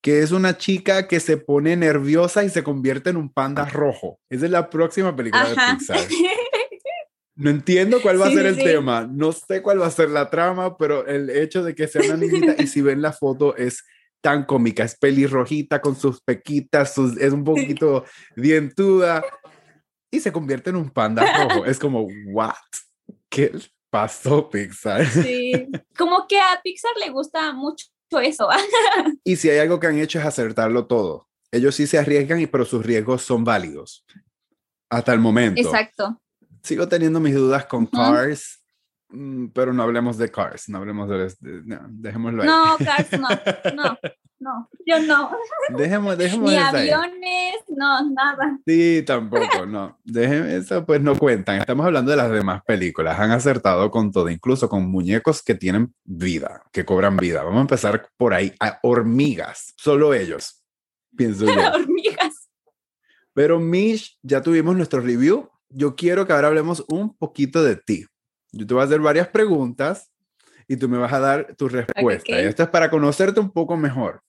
que 0.00 0.20
es 0.20 0.30
una 0.30 0.56
chica 0.56 1.08
que 1.08 1.18
se 1.18 1.38
pone 1.38 1.76
nerviosa 1.76 2.44
y 2.44 2.50
se 2.50 2.62
convierte 2.62 3.10
en 3.10 3.16
un 3.16 3.32
panda 3.32 3.64
rojo. 3.64 4.20
Esa 4.30 4.44
es 4.44 4.50
la 4.52 4.70
próxima 4.70 5.14
película 5.14 5.48
de 5.48 5.56
Pixar. 5.56 5.98
No 7.38 7.50
entiendo 7.50 8.02
cuál 8.02 8.20
va 8.20 8.26
a 8.26 8.32
ser 8.32 8.46
el 8.46 8.56
tema, 8.56 9.08
no 9.08 9.30
sé 9.30 9.62
cuál 9.62 9.80
va 9.80 9.86
a 9.86 9.92
ser 9.92 10.10
la 10.10 10.28
trama, 10.28 10.76
pero 10.76 11.06
el 11.06 11.30
hecho 11.30 11.62
de 11.62 11.72
que 11.72 11.86
sea 11.86 12.02
una 12.02 12.16
niñita 12.16 12.56
y 12.60 12.66
si 12.66 12.80
ven 12.80 13.00
la 13.00 13.12
foto 13.12 13.54
es 13.54 13.84
tan 14.20 14.44
cómica, 14.44 14.84
es 14.84 14.96
pelirrojita 14.96 15.80
con 15.80 15.96
sus 15.96 16.20
pequitas, 16.20 16.96
es 16.98 17.32
un 17.32 17.44
poquito 17.44 18.04
dientuda 18.36 19.24
y 20.10 20.20
se 20.20 20.32
convierte 20.32 20.70
en 20.70 20.76
un 20.76 20.90
panda 20.90 21.24
rojo. 21.44 21.64
Es 21.64 21.78
como, 21.78 22.08
¿what? 22.26 22.54
¿Qué 23.28 23.52
pasó, 23.90 24.48
Pixar? 24.48 25.06
Sí, 25.06 25.52
como 25.96 26.26
que 26.26 26.38
a 26.38 26.60
Pixar 26.62 26.92
le 26.98 27.10
gusta 27.10 27.52
mucho 27.52 27.86
eso. 28.22 28.48
y 29.24 29.36
si 29.36 29.50
hay 29.50 29.58
algo 29.58 29.78
que 29.78 29.86
han 29.86 29.98
hecho 29.98 30.18
es 30.18 30.24
acertarlo 30.24 30.86
todo. 30.86 31.28
Ellos 31.50 31.74
sí 31.74 31.86
se 31.86 31.98
arriesgan, 31.98 32.46
pero 32.50 32.64
sus 32.64 32.84
riesgos 32.84 33.22
son 33.22 33.44
válidos. 33.44 34.04
Hasta 34.90 35.12
el 35.12 35.20
momento. 35.20 35.60
Exacto. 35.60 36.20
Sigo 36.62 36.88
teniendo 36.88 37.20
mis 37.20 37.34
dudas 37.34 37.66
con 37.66 37.86
Cars 37.86 38.57
pero 39.54 39.72
no 39.72 39.82
hablemos 39.82 40.18
de 40.18 40.30
Cars, 40.30 40.68
no 40.68 40.78
hablemos 40.78 41.08
de, 41.08 41.62
no, 41.64 41.80
dejémoslo 41.88 42.42
ahí. 42.42 42.48
No, 42.48 42.76
Cars 42.84 43.12
no, 43.12 43.28
no, 43.74 43.98
no, 44.38 44.70
yo 44.86 45.00
no. 45.00 45.30
Dejemos, 45.76 46.16
dejemos 46.18 46.50
Ni 46.50 46.56
aviones, 46.56 47.56
no, 47.68 48.10
nada. 48.10 48.58
Sí, 48.66 49.02
tampoco, 49.06 49.66
no. 49.66 49.98
Déjenme 50.04 50.56
eso, 50.56 50.84
pues 50.84 51.00
no 51.00 51.16
cuentan. 51.16 51.58
Estamos 51.58 51.86
hablando 51.86 52.10
de 52.10 52.18
las 52.18 52.30
demás 52.30 52.62
películas. 52.64 53.18
Han 53.18 53.30
acertado 53.30 53.90
con 53.90 54.12
todo, 54.12 54.28
incluso 54.28 54.68
con 54.68 54.90
muñecos 54.90 55.42
que 55.42 55.54
tienen 55.54 55.94
vida, 56.04 56.62
que 56.72 56.84
cobran 56.84 57.16
vida. 57.16 57.42
Vamos 57.42 57.58
a 57.58 57.62
empezar 57.62 58.10
por 58.16 58.34
ahí. 58.34 58.52
A 58.60 58.78
hormigas, 58.82 59.74
solo 59.76 60.12
ellos, 60.14 60.62
pienso 61.16 61.44
yo. 61.46 61.72
hormigas. 61.72 62.48
Pero 63.32 63.58
Mish, 63.58 64.18
ya 64.22 64.42
tuvimos 64.42 64.76
nuestro 64.76 65.00
review. 65.00 65.48
Yo 65.70 65.96
quiero 65.96 66.26
que 66.26 66.32
ahora 66.32 66.48
hablemos 66.48 66.84
un 66.88 67.16
poquito 67.16 67.62
de 67.62 67.76
ti. 67.76 68.06
Yo 68.52 68.66
te 68.66 68.74
voy 68.74 68.82
a 68.82 68.86
hacer 68.86 69.00
varias 69.00 69.28
preguntas 69.28 70.10
y 70.66 70.76
tú 70.76 70.88
me 70.88 70.98
vas 70.98 71.12
a 71.12 71.20
dar 71.20 71.54
tu 71.56 71.68
respuesta. 71.68 72.40
Y 72.40 72.44
esto 72.46 72.62
es 72.62 72.68
para 72.68 72.90
conocerte 72.90 73.40
un 73.40 73.50
poco 73.50 73.76
mejor. 73.76 74.22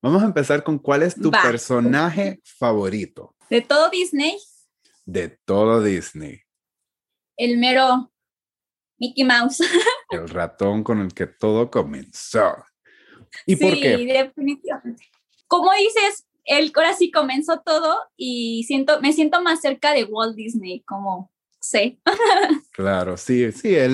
Vamos 0.00 0.22
a 0.22 0.26
empezar 0.26 0.62
con 0.62 0.78
cuál 0.78 1.02
es 1.02 1.14
tu 1.14 1.30
personaje 1.30 2.40
favorito. 2.44 3.34
¿De 3.50 3.60
todo 3.62 3.90
Disney? 3.90 4.38
De 5.04 5.28
todo 5.28 5.82
Disney. 5.82 6.42
El 7.36 7.58
mero 7.58 8.12
Mickey 8.98 9.24
Mouse. 9.24 9.60
el 10.10 10.28
ratón 10.28 10.84
con 10.84 11.00
el 11.00 11.12
que 11.12 11.26
todo 11.26 11.70
comenzó. 11.70 12.64
¿Y 13.46 13.56
por 13.56 13.74
qué? 13.74 13.96
Sí, 13.96 14.06
definitivamente. 14.06 15.04
Como 15.46 15.72
dices, 15.72 16.26
él 16.44 16.72
ahora 16.74 16.94
sí 16.94 17.10
comenzó 17.10 17.60
todo 17.60 18.00
y 18.16 18.64
siento, 18.64 19.00
me 19.00 19.12
siento 19.12 19.42
más 19.42 19.60
cerca 19.60 19.92
de 19.92 20.04
Walt 20.04 20.36
Disney, 20.36 20.80
como 20.80 21.30
Sí. 21.70 22.00
claro, 22.72 23.18
sí, 23.18 23.52
sí, 23.52 23.74
es, 23.76 23.92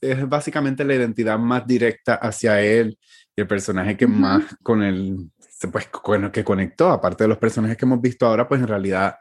es, 0.00 0.28
básicamente 0.28 0.84
la 0.84 0.96
identidad 0.96 1.38
más 1.38 1.64
directa 1.64 2.16
hacia 2.16 2.60
él 2.60 2.98
y 3.36 3.42
el 3.42 3.46
personaje 3.46 3.96
que 3.96 4.08
más 4.08 4.42
con 4.60 4.82
él, 4.82 5.30
pues, 5.70 5.86
con 5.86 6.32
que 6.32 6.42
conectó, 6.42 6.90
aparte 6.90 7.22
de 7.22 7.28
los 7.28 7.38
personajes 7.38 7.76
que 7.76 7.84
hemos 7.84 8.00
visto 8.00 8.26
ahora, 8.26 8.48
pues 8.48 8.60
en 8.60 8.66
realidad 8.66 9.18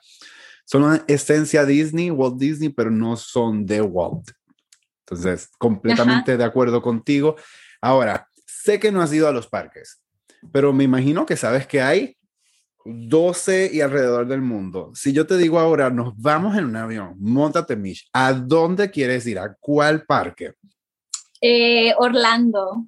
son 0.65 0.83
una 0.83 1.03
esencia 1.07 1.63
Disney, 1.63 2.09
Walt 2.09 2.39
Disney, 2.39 2.69
pero 2.69 2.89
no 2.89 3.15
son 3.15 3.67
de 3.67 3.83
Walt. 3.83 4.31
Entonces, 5.05 5.51
completamente 5.59 6.37
de 6.37 6.43
acuerdo 6.43 6.81
contigo. 6.81 7.35
Ahora, 7.81 8.27
sé 8.47 8.79
que 8.79 8.91
no 8.91 9.03
has 9.03 9.13
ido 9.13 9.27
a 9.27 9.31
los 9.31 9.45
parques, 9.45 10.01
pero 10.51 10.73
me 10.73 10.85
imagino 10.85 11.27
que 11.27 11.37
sabes 11.37 11.67
que 11.67 11.83
hay 11.83 12.17
12 12.85 13.69
y 13.73 13.81
alrededor 13.81 14.27
del 14.27 14.41
mundo. 14.41 14.91
Si 14.93 15.13
yo 15.13 15.25
te 15.27 15.37
digo 15.37 15.59
ahora, 15.59 15.89
nos 15.89 16.17
vamos 16.17 16.57
en 16.57 16.65
un 16.65 16.75
avión, 16.75 17.15
montate, 17.19 17.75
Mish, 17.75 18.09
¿a 18.13 18.33
dónde 18.33 18.89
quieres 18.91 19.25
ir? 19.27 19.39
¿A 19.39 19.55
cuál 19.59 20.05
parque? 20.05 20.53
Eh, 21.41 21.93
Orlando. 21.97 22.85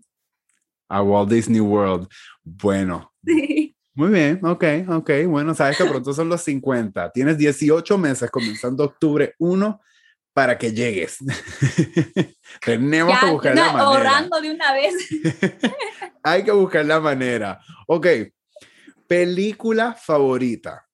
A 0.89 1.01
Walt 1.01 1.31
Disney 1.31 1.59
World. 1.59 2.07
Bueno. 2.43 3.11
Sí. 3.25 3.75
Muy 3.95 4.09
bien, 4.09 4.43
ok, 4.43 4.63
ok. 4.89 5.11
Bueno, 5.27 5.53
sabes 5.53 5.77
que 5.77 5.85
pronto 5.85 6.13
son 6.13 6.27
los 6.27 6.41
50. 6.41 7.11
Tienes 7.11 7.37
18 7.37 7.97
meses 7.97 8.31
comenzando 8.31 8.83
octubre 8.83 9.35
1 9.37 9.79
para 10.33 10.57
que 10.57 10.71
llegues. 10.71 11.17
Tenemos 12.65 13.19
que 13.19 13.25
buscar 13.27 13.55
la 13.55 13.65
manera. 13.71 13.83
Ahorrando 13.83 14.41
de 14.41 14.51
una 14.51 14.73
vez. 14.73 14.95
Hay 16.23 16.43
que 16.43 16.51
buscar 16.51 16.85
la 16.85 16.99
manera. 16.99 17.59
Ok, 17.87 18.07
Película 19.13 19.93
favorita. 19.93 20.87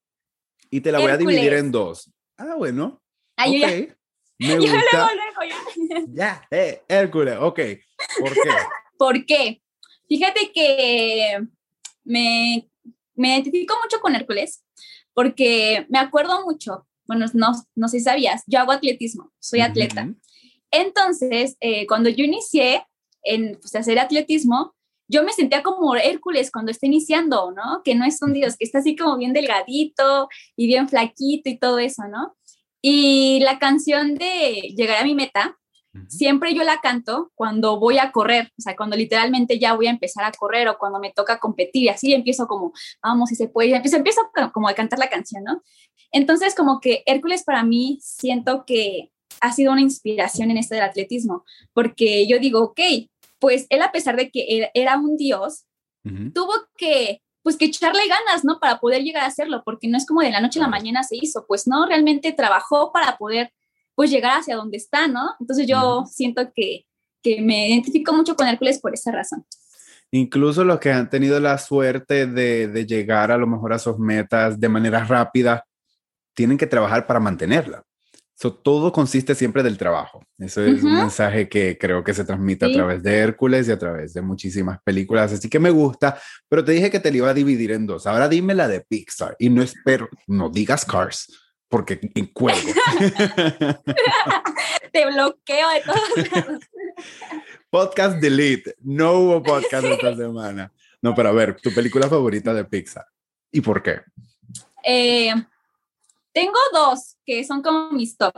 Y 0.69 0.81
te 0.81 0.91
la 0.91 0.99
voy 0.99 1.11
a 1.11 1.17
dividir 1.17 1.53
en 1.53 1.71
dos. 1.71 2.11
Ah, 2.37 2.55
bueno. 2.57 3.01
Ay, 3.37 3.63
okay. 3.63 3.87
ya. 3.87 3.95
Me 4.39 4.57
gusta. 4.59 5.09
ya. 5.47 6.05
ya, 6.09 6.47
eh, 6.51 6.83
Hércules, 6.87 7.37
ok. 7.39 7.59
¿Por 8.19 8.33
qué? 8.33 8.49
¿Por 8.97 9.25
qué? 9.25 9.61
Fíjate 10.09 10.51
que 10.53 11.39
me, 12.03 12.69
me 13.15 13.29
identifico 13.29 13.75
mucho 13.81 14.01
con 14.01 14.15
Hércules 14.15 14.65
porque 15.13 15.85
me 15.89 15.99
acuerdo 15.99 16.43
mucho, 16.45 16.87
bueno, 17.05 17.25
no, 17.33 17.51
no 17.75 17.87
sé 17.87 17.99
si 17.99 18.03
sabías, 18.03 18.43
yo 18.47 18.59
hago 18.59 18.73
atletismo, 18.73 19.31
soy 19.39 19.61
atleta. 19.61 20.13
Entonces, 20.71 21.55
eh, 21.61 21.87
cuando 21.87 22.09
yo 22.09 22.25
inicié 22.25 22.85
en 23.23 23.57
pues, 23.59 23.75
hacer 23.75 23.97
atletismo, 23.97 24.75
yo 25.09 25.23
me 25.23 25.33
sentía 25.33 25.63
como 25.63 25.95
Hércules 25.95 26.51
cuando 26.51 26.71
está 26.71 26.85
iniciando, 26.85 27.51
¿no? 27.51 27.81
Que 27.83 27.95
no 27.95 28.05
es 28.05 28.21
un 28.21 28.31
dios, 28.31 28.55
que 28.55 28.65
está 28.65 28.79
así 28.79 28.95
como 28.95 29.17
bien 29.17 29.33
delgadito 29.33 30.29
y 30.55 30.67
bien 30.67 30.87
flaquito 30.87 31.49
y 31.49 31.57
todo 31.57 31.79
eso, 31.79 32.03
¿no? 32.07 32.37
Y 32.81 33.39
la 33.41 33.59
canción 33.59 34.15
de 34.15 34.73
Llegar 34.77 35.01
a 35.01 35.03
mi 35.03 35.15
meta, 35.15 35.57
siempre 36.07 36.53
yo 36.53 36.63
la 36.63 36.79
canto 36.79 37.31
cuando 37.35 37.79
voy 37.79 37.97
a 37.97 38.11
correr, 38.11 38.51
o 38.57 38.61
sea, 38.61 38.75
cuando 38.75 38.95
literalmente 38.95 39.59
ya 39.59 39.73
voy 39.73 39.87
a 39.87 39.91
empezar 39.91 40.23
a 40.23 40.31
correr 40.31 40.67
o 40.67 40.77
cuando 40.77 40.99
me 40.99 41.11
toca 41.11 41.39
competir, 41.39 41.83
y 41.83 41.89
así 41.89 42.13
empiezo 42.13 42.47
como, 42.47 42.71
vamos, 43.01 43.29
si 43.29 43.35
se 43.35 43.49
puede, 43.49 43.75
empiezo, 43.75 43.97
empiezo 43.97 44.21
como 44.53 44.69
a 44.69 44.75
cantar 44.75 44.99
la 44.99 45.09
canción, 45.09 45.43
¿no? 45.43 45.63
Entonces, 46.11 46.55
como 46.55 46.79
que 46.79 47.03
Hércules 47.05 47.43
para 47.43 47.63
mí 47.63 47.99
siento 48.01 48.63
que 48.65 49.11
ha 49.41 49.53
sido 49.53 49.71
una 49.71 49.81
inspiración 49.81 50.51
en 50.51 50.57
esto 50.57 50.75
del 50.75 50.83
atletismo, 50.83 51.43
porque 51.73 52.27
yo 52.27 52.39
digo, 52.39 52.61
ok, 52.61 52.79
pues 53.39 53.65
él 53.69 53.81
a 53.81 53.91
pesar 53.91 54.15
de 54.15 54.29
que 54.29 54.69
era 54.73 54.97
un 54.97 55.17
dios, 55.17 55.65
tuvo 56.33 56.53
que 56.77 57.21
pues 57.41 57.55
que 57.55 57.65
echarle 57.65 58.01
ganas, 58.07 58.43
¿no? 58.43 58.59
Para 58.59 58.79
poder 58.79 59.03
llegar 59.03 59.23
a 59.23 59.27
hacerlo, 59.27 59.63
porque 59.63 59.87
no 59.87 59.97
es 59.97 60.05
como 60.05 60.21
de 60.21 60.31
la 60.31 60.41
noche 60.41 60.59
a 60.59 60.63
la 60.63 60.67
mañana 60.67 61.03
se 61.03 61.15
hizo, 61.15 61.45
pues 61.47 61.67
no, 61.67 61.85
realmente 61.85 62.33
trabajó 62.33 62.91
para 62.91 63.17
poder 63.17 63.51
pues 63.95 64.11
llegar 64.11 64.39
hacia 64.39 64.55
donde 64.55 64.77
está, 64.77 65.07
¿no? 65.07 65.31
Entonces 65.39 65.67
yo 65.67 66.05
siento 66.05 66.51
que, 66.53 66.85
que 67.23 67.41
me 67.41 67.69
identifico 67.69 68.13
mucho 68.13 68.35
con 68.35 68.47
Hércules 68.47 68.79
por 68.79 68.93
esa 68.93 69.11
razón. 69.11 69.45
Incluso 70.11 70.63
los 70.63 70.79
que 70.79 70.91
han 70.91 71.09
tenido 71.09 71.39
la 71.39 71.57
suerte 71.57 72.25
de, 72.25 72.67
de 72.67 72.85
llegar 72.85 73.31
a 73.31 73.37
lo 73.37 73.45
mejor 73.45 73.73
a 73.73 73.79
sus 73.79 73.99
metas 73.99 74.59
de 74.59 74.69
manera 74.69 75.03
rápida, 75.03 75.65
tienen 76.33 76.57
que 76.57 76.67
trabajar 76.67 77.05
para 77.05 77.19
mantenerla. 77.19 77.83
Todo 78.39 78.91
consiste 78.91 79.35
siempre 79.35 79.63
del 79.63 79.77
trabajo. 79.77 80.25
Eso 80.37 80.63
es 80.63 80.81
un 80.81 80.95
mensaje 80.95 81.49
que 81.49 81.77
creo 81.77 82.03
que 82.03 82.13
se 82.13 82.23
transmite 82.23 82.65
a 82.65 82.71
través 82.71 83.03
de 83.03 83.17
Hércules 83.17 83.67
y 83.67 83.71
a 83.71 83.79
través 83.79 84.13
de 84.13 84.21
muchísimas 84.21 84.79
películas. 84.81 85.33
Así 85.33 85.49
que 85.49 85.59
me 85.59 85.71
gusta, 85.71 86.17
pero 86.47 86.63
te 86.63 86.71
dije 86.71 86.89
que 86.89 86.99
te 86.99 87.11
lo 87.11 87.17
iba 87.17 87.29
a 87.29 87.33
dividir 87.33 87.71
en 87.71 87.85
dos. 87.85 88.07
Ahora 88.07 88.29
dime 88.29 88.55
la 88.55 88.69
de 88.69 88.81
Pixar 88.81 89.35
y 89.39 89.49
no 89.49 89.61
espero, 89.61 90.07
no 90.27 90.49
digas 90.49 90.85
Cars, 90.85 91.27
porque 91.67 91.99
en 92.15 92.27
cuelgo. 92.27 92.71
te 94.93 95.05
bloqueo 95.05 95.69
de 95.69 95.81
todos 95.85 96.59
Podcast 97.69 98.17
delete. 98.19 98.75
No 98.81 99.13
hubo 99.13 99.43
podcast 99.43 99.85
esta 99.85 100.15
semana. 100.15 100.71
No, 101.01 101.13
pero 101.13 101.29
a 101.29 101.33
ver, 101.33 101.59
tu 101.61 101.73
película 101.73 102.09
favorita 102.09 102.53
de 102.53 102.65
Pixar. 102.65 103.05
¿Y 103.51 103.61
por 103.61 103.83
qué? 103.83 104.01
Eh, 104.83 105.33
tengo 106.39 106.59
dos 106.73 107.17
que 107.25 107.43
son 107.43 107.61
como 107.61 107.91
mis 107.91 108.17
top. 108.17 108.33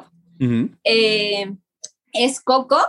Eh, 0.83 1.55
es 2.13 2.41
Coco 2.41 2.79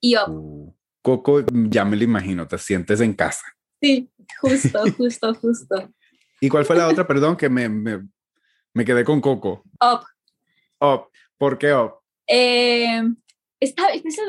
y 0.00 0.16
Up. 0.16 0.28
Uh, 0.28 0.74
Coco, 1.02 1.44
ya 1.68 1.84
me 1.84 1.96
lo 1.96 2.04
imagino, 2.04 2.46
te 2.46 2.56
sientes 2.58 3.00
en 3.00 3.14
casa. 3.14 3.44
Sí, 3.80 4.08
justo, 4.40 4.80
justo, 4.96 5.34
justo. 5.34 5.92
¿Y 6.40 6.48
cuál 6.48 6.64
fue 6.64 6.76
la 6.76 6.86
otra, 6.86 7.04
perdón, 7.04 7.36
que 7.36 7.48
me, 7.48 7.68
me, 7.68 8.84
quedé 8.84 9.02
con 9.02 9.20
Coco? 9.20 9.64
Up. 9.80 10.04
Up. 10.80 11.08
¿Por 11.36 11.58
qué 11.58 11.74
Up? 11.74 11.94
Eh, 12.28 13.02
esta, 13.58 13.88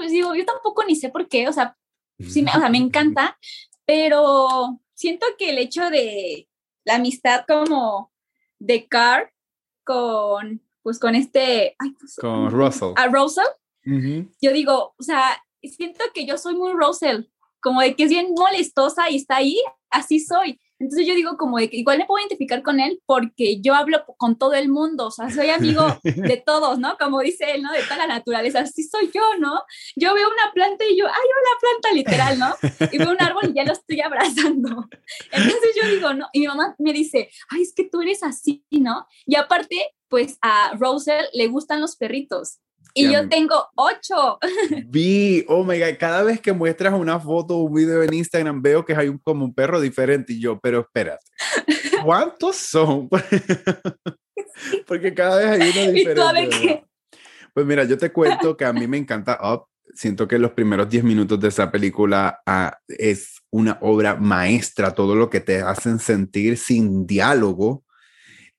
digo, 0.09 0.33
yo 0.33 0.43
tampoco 0.43 0.83
ni 0.85 0.95
sé 0.95 1.09
por 1.09 1.27
qué, 1.27 1.47
o 1.47 1.53
sea, 1.53 1.77
sí 2.17 2.41
me, 2.41 2.49
o 2.49 2.59
sea, 2.59 2.69
me 2.69 2.79
encanta, 2.79 3.37
pero 3.85 4.79
siento 4.95 5.27
que 5.37 5.51
el 5.51 5.59
hecho 5.59 5.87
de 5.91 6.49
la 6.83 6.95
amistad 6.95 7.45
como 7.47 8.11
de 8.57 8.87
Car 8.87 9.31
con, 9.89 10.62
pues 10.84 10.99
con 10.99 11.15
este... 11.15 11.75
Pues, 11.99 12.15
con 12.21 12.52
Russell. 12.52 12.93
A 12.95 13.08
Russell. 13.08 13.47
Yo 14.39 14.54
digo, 14.54 14.93
o 14.99 15.04
sea, 15.04 15.41
siento 15.63 16.04
que 16.13 16.28
yo 16.28 16.38
soy 16.38 16.54
muy 16.54 16.73
Russell, 16.73 17.23
como 17.60 17.82
de 17.82 17.95
que 17.95 18.04
es 18.04 18.10
bien 18.12 18.28
molestosa 18.38 19.10
y 19.10 19.15
está 19.15 19.38
ahí, 19.38 19.58
así 19.89 20.19
soy. 20.19 20.60
Entonces 20.79 21.05
yo 21.05 21.13
digo 21.13 21.37
como 21.37 21.57
de 21.57 21.69
que 21.69 21.77
igual 21.77 21.97
me 21.97 22.05
puedo 22.05 22.19
identificar 22.21 22.63
con 22.63 22.79
él 22.79 23.01
porque 23.05 23.61
yo 23.61 23.75
hablo 23.75 24.03
con 24.17 24.37
todo 24.37 24.53
el 24.53 24.69
mundo, 24.69 25.07
o 25.07 25.11
sea, 25.11 25.29
soy 25.29 25.49
amigo 25.49 25.85
de 26.03 26.41
todos, 26.43 26.79
¿no? 26.79 26.97
Como 26.97 27.19
dice 27.19 27.51
él, 27.53 27.61
¿no? 27.61 27.71
De 27.71 27.83
toda 27.83 27.97
la 27.97 28.07
naturaleza, 28.07 28.61
así 28.61 28.83
soy 28.83 29.11
yo, 29.13 29.21
¿no? 29.39 29.61
Yo 29.95 30.13
veo 30.13 30.27
una 30.27 30.53
planta 30.53 30.85
y 30.89 30.97
yo, 30.97 31.05
ay, 31.05 31.13
una 31.13 31.59
planta 31.59 31.91
literal, 31.93 32.39
¿no? 32.39 32.89
Y 32.91 32.97
veo 32.97 33.11
un 33.11 33.21
árbol 33.21 33.49
y 33.49 33.53
ya 33.53 33.65
lo 33.65 33.73
estoy 33.73 34.01
abrazando. 34.01 34.87
Entonces 35.31 35.69
yo 35.81 35.89
digo, 35.89 36.13
no, 36.13 36.27
y 36.33 36.39
mi 36.39 36.47
mamá 36.47 36.75
me 36.79 36.93
dice, 36.93 37.29
ay, 37.49 37.61
es 37.61 37.73
que 37.73 37.83
tú 37.83 38.01
eres 38.01 38.23
así, 38.23 38.65
¿no? 38.71 39.05
Y 39.25 39.35
aparte, 39.35 39.75
pues 40.07 40.37
a 40.41 40.75
Rosel 40.77 41.25
le 41.33 41.47
gustan 41.47 41.81
los 41.81 41.95
perritos. 41.97 42.59
Y 42.93 43.12
yo 43.12 43.28
tengo 43.30 43.67
ocho. 43.75 44.39
Vi, 44.88 45.45
oh 45.47 45.63
my 45.63 45.80
God, 45.80 45.97
cada 45.99 46.23
vez 46.23 46.41
que 46.41 46.54
muestras 46.54 46.93
una 46.93 47.19
foto 47.19 47.58
o 47.58 47.63
un 47.63 47.73
video 47.73 48.04
en 48.04 48.13
Instagram 48.13 48.62
veo 48.62 48.86
que 48.86 48.95
hay 48.95 49.08
un, 49.08 49.17
como 49.19 49.45
un 49.45 49.54
perro 49.54 49.80
diferente 49.80 50.34
y 50.34 50.39
yo, 50.39 50.60
pero 50.60 50.82
espérate, 50.82 51.25
¿cuántos 52.04 52.56
son? 52.56 53.10
Porque 54.88 55.13
cada 55.13 55.38
vez 55.38 55.62
hay 55.62 55.71
uno 55.71 55.91
diferente. 55.91 56.86
Pues 57.54 57.65
mira, 57.65 57.84
yo 57.84 57.97
te 57.97 58.12
cuento 58.12 58.56
que 58.56 58.65
a 58.65 58.73
mí 58.73 58.88
me 58.88 58.97
encanta 58.97 59.39
Up. 59.41 59.65
Siento 59.95 60.28
que 60.28 60.38
los 60.38 60.52
primeros 60.52 60.88
10 60.88 61.04
minutos 61.04 61.39
de 61.39 61.47
esa 61.47 61.71
película 61.71 62.41
ah, 62.45 62.78
es 62.88 63.41
una 63.49 63.80
obra 63.82 64.15
maestra, 64.15 64.91
todo 64.93 65.15
lo 65.15 65.30
que 65.30 65.39
te 65.39 65.62
hacen 65.62 65.99
sentir 65.99 66.58
sin 66.58 67.08
diálogo. 67.08 67.84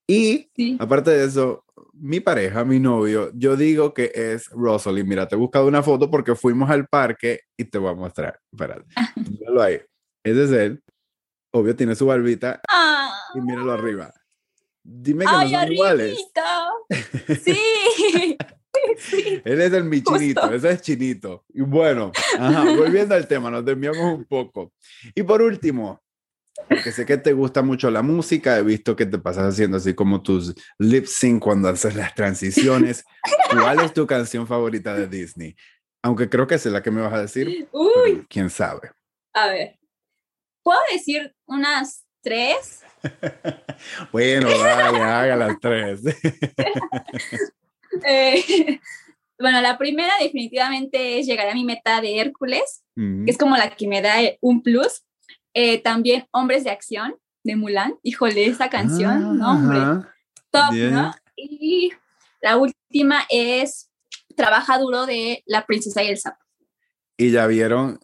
Y 0.09 0.51
aparte 0.81 1.13
de 1.13 1.25
eso, 1.25 1.65
mi 2.01 2.21
pareja, 2.21 2.65
mi 2.65 2.81
novio, 2.81 3.31
yo 3.35 3.57
digo 3.57 3.93
que 3.93 4.11
es. 4.15 4.51
Y 4.51 5.05
mira, 5.05 5.29
te 5.29 5.35
he 5.35 5.39
buscado 5.39 5.67
una 5.67 5.83
foto 5.83 6.11
porque 6.11 6.35
fuimos 6.35 6.71
al 6.71 6.87
parque 6.87 7.43
y 7.57 7.65
te 7.65 7.79
voy 7.79 7.91
a 7.91 7.95
mostrar. 7.95 8.41
Espérate. 8.51 8.87
míralo 9.31 9.63
ahí. 9.63 9.81
Ese 10.25 10.45
es 10.45 10.51
él. 10.53 10.83
Obvio, 11.53 11.77
tiene 11.77 11.95
su 11.95 12.07
barbita. 12.07 12.61
Ah. 12.69 13.13
Y 13.35 13.41
míralo 13.41 13.73
arriba. 13.73 14.13
Dime 14.83 15.27
que 15.27 15.33
no 15.33 15.49
son 15.49 15.73
iguales. 15.73 16.19
Sí. 18.99 19.43
Él 19.45 19.61
es 19.61 19.73
el 19.73 19.85
mi 19.85 20.03
chinito, 20.03 20.51
ese 20.53 20.71
es 20.71 20.81
chinito. 20.81 21.45
Y 21.53 21.61
bueno, 21.63 22.13
volviendo 22.79 23.15
al 23.15 23.27
tema, 23.27 23.51
nos 23.51 23.65
desviamos 23.65 24.19
un 24.19 24.25
poco. 24.25 24.73
Y 25.15 25.23
por 25.23 25.43
último, 25.43 26.01
porque 26.69 26.93
sé 26.93 27.07
que 27.07 27.17
te 27.17 27.33
gusta 27.33 27.63
mucho 27.63 27.91
la 27.91 28.03
música, 28.03 28.59
he 28.59 28.63
visto 28.63 28.97
que 28.97 29.07
te 29.07 29.19
pasas 29.19 29.55
haciendo 29.55 29.77
así 29.77 29.95
como 29.95 30.23
tus 30.23 30.55
lip 30.79 31.07
sync 31.07 31.43
cuando 31.43 31.69
haces 31.69 31.95
las 31.95 32.15
transiciones. 32.15 33.05
¿Cuál 33.51 33.81
es 33.81 33.93
tu 33.93 34.07
canción 34.07 34.47
favorita 34.47 34.95
de 34.95 35.09
Disney? 35.09 35.57
Aunque 36.03 36.29
creo 36.29 36.47
que 36.47 36.55
es 36.55 36.67
la 36.67 36.83
que 36.83 36.91
me 36.91 37.03
vas 37.03 37.13
a 37.13 37.23
decir. 37.23 37.69
Uy. 37.73 38.27
¿Quién 38.29 38.51
sabe? 38.51 38.93
A 39.35 39.49
ver. 39.49 39.79
¿Puedo 40.63 40.81
decir 40.93 41.35
unas 41.47 42.05
tres? 42.23 42.83
bueno, 44.13 44.49
vale, 44.49 45.01
haga 45.01 45.37
las 45.37 45.61
tres. 45.61 46.01
Eh, 48.07 48.79
bueno, 49.37 49.61
la 49.61 49.77
primera 49.77 50.13
definitivamente 50.21 51.19
es 51.19 51.27
llegar 51.27 51.49
a 51.49 51.55
mi 51.55 51.65
meta 51.65 52.01
de 52.01 52.21
Hércules, 52.21 52.85
que 52.95 53.25
es 53.27 53.37
como 53.37 53.57
la 53.57 53.75
que 53.75 53.89
me 53.89 54.01
da 54.01 54.15
un 54.41 54.63
plus 54.63 55.03
eh, 55.55 55.83
también 55.83 56.27
Hombres 56.31 56.65
de 56.65 56.71
Acción 56.71 57.17
de 57.43 57.57
Mulan. 57.57 57.95
Híjole, 58.03 58.47
esa 58.47 58.71
canción, 58.71 59.39
no, 59.39 59.51
hombre. 59.51 60.09
Top, 60.51 60.73
¿no? 60.73 61.13
Y 61.37 61.93
la 62.41 62.57
última 62.57 63.23
es 63.29 63.91
Trabaja 64.37 64.79
duro 64.79 65.07
de 65.07 65.43
La 65.47 65.67
Princesa 65.67 66.03
y 66.03 66.09
el 66.09 66.19
Sapo. 66.19 66.39
Y 67.17 67.31
ya 67.31 67.47
vieron, 67.47 67.99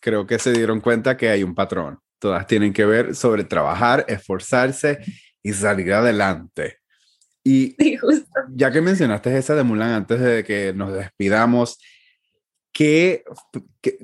creo 0.00 0.26
que 0.26 0.38
se 0.38 0.52
dieron 0.52 0.80
cuenta 0.80 1.16
que 1.16 1.28
hay 1.28 1.42
un 1.42 1.54
patrón. 1.54 1.98
Todas 2.18 2.46
tienen 2.46 2.72
que 2.72 2.86
ver 2.86 3.14
sobre 3.14 3.44
trabajar, 3.44 4.04
esforzarse 4.08 5.00
y 5.42 5.52
salir 5.52 5.92
adelante. 5.92 6.78
Y 7.44 7.76
ya 8.54 8.70
que 8.70 8.80
mencionaste 8.80 9.36
esa 9.36 9.54
de 9.54 9.64
Mulan 9.64 9.90
antes 9.90 10.20
de 10.20 10.44
que 10.44 10.72
nos 10.72 10.92
despidamos, 10.92 11.78
¿Qué, 12.72 13.24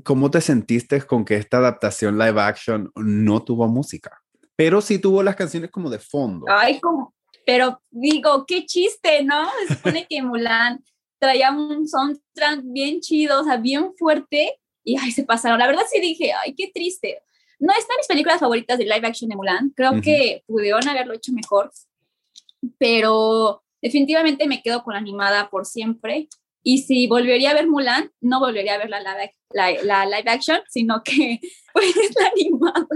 cómo 0.04 0.31
te 0.31 0.40
sentiste 0.40 1.00
con 1.02 1.24
que 1.24 1.37
esta 1.37 1.59
adaptación 1.59 2.18
live 2.18 2.40
action 2.40 2.92
no 2.96 3.42
tuvo 3.42 3.66
música? 3.66 4.22
Pero 4.57 4.81
sí 4.81 4.98
tuvo 4.98 5.22
las 5.22 5.37
canciones 5.37 5.70
como 5.70 5.88
de 5.88 5.98
fondo. 5.98 6.46
Ay, 6.48 6.78
como, 6.81 7.14
pero 7.46 7.81
digo, 7.90 8.44
qué 8.46 8.66
chiste, 8.66 9.24
¿no? 9.24 9.48
Se 9.66 9.74
supone 9.74 10.07
que 10.07 10.22
Mulan 10.22 10.85
traía 11.18 11.50
un 11.50 11.88
soundtrack 11.88 12.61
bien 12.62 13.00
chido, 13.00 13.40
o 13.40 13.44
sea, 13.44 13.57
bien 13.57 13.94
fuerte, 13.96 14.61
y 14.85 14.98
ay, 14.98 15.12
se 15.12 15.24
pasaron. 15.24 15.59
La 15.59 15.66
verdad 15.66 15.85
sí 15.90 15.98
dije, 15.98 16.33
ay, 16.33 16.54
qué 16.54 16.70
triste. 16.72 17.22
No 17.59 17.72
están 17.72 17.96
mis 17.96 18.07
películas 18.07 18.38
favoritas 18.38 18.76
de 18.78 18.85
live 18.85 19.07
action 19.07 19.31
de 19.31 19.37
Mulan. 19.37 19.70
Creo 19.74 20.00
que 20.02 20.44
pudieron 20.46 20.87
haberlo 20.87 21.14
hecho 21.14 21.33
mejor, 21.33 21.72
pero 22.76 23.64
definitivamente 23.81 24.46
me 24.46 24.62
quedo 24.62 24.85
con 24.85 24.92
la 24.92 25.00
animada 25.00 25.48
por 25.48 25.64
siempre. 25.64 26.28
Y 26.62 26.83
si 26.83 27.07
volvería 27.07 27.51
a 27.51 27.55
ver 27.55 27.68
Mulan, 27.68 28.11
no 28.21 28.40
volvería 28.40 28.75
a 28.75 28.79
ver 28.79 28.90
la, 28.90 29.01
la, 29.83 30.07
live 30.07 30.31
action, 30.31 30.61
sino 30.68 31.03
que 31.03 31.40
pues 31.73 31.94
la 32.18 32.29
animada. 32.29 32.87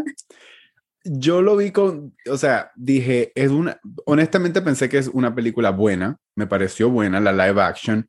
Yo 1.04 1.42
lo 1.42 1.56
vi 1.56 1.72
con, 1.72 2.14
o 2.30 2.36
sea, 2.36 2.70
dije, 2.76 3.32
es 3.34 3.50
una, 3.50 3.80
honestamente 4.06 4.62
pensé 4.62 4.88
que 4.88 4.98
es 4.98 5.08
una 5.08 5.34
película 5.34 5.70
buena, 5.70 6.16
me 6.36 6.46
pareció 6.46 6.90
buena 6.90 7.18
la 7.20 7.32
live 7.32 7.60
action, 7.60 8.08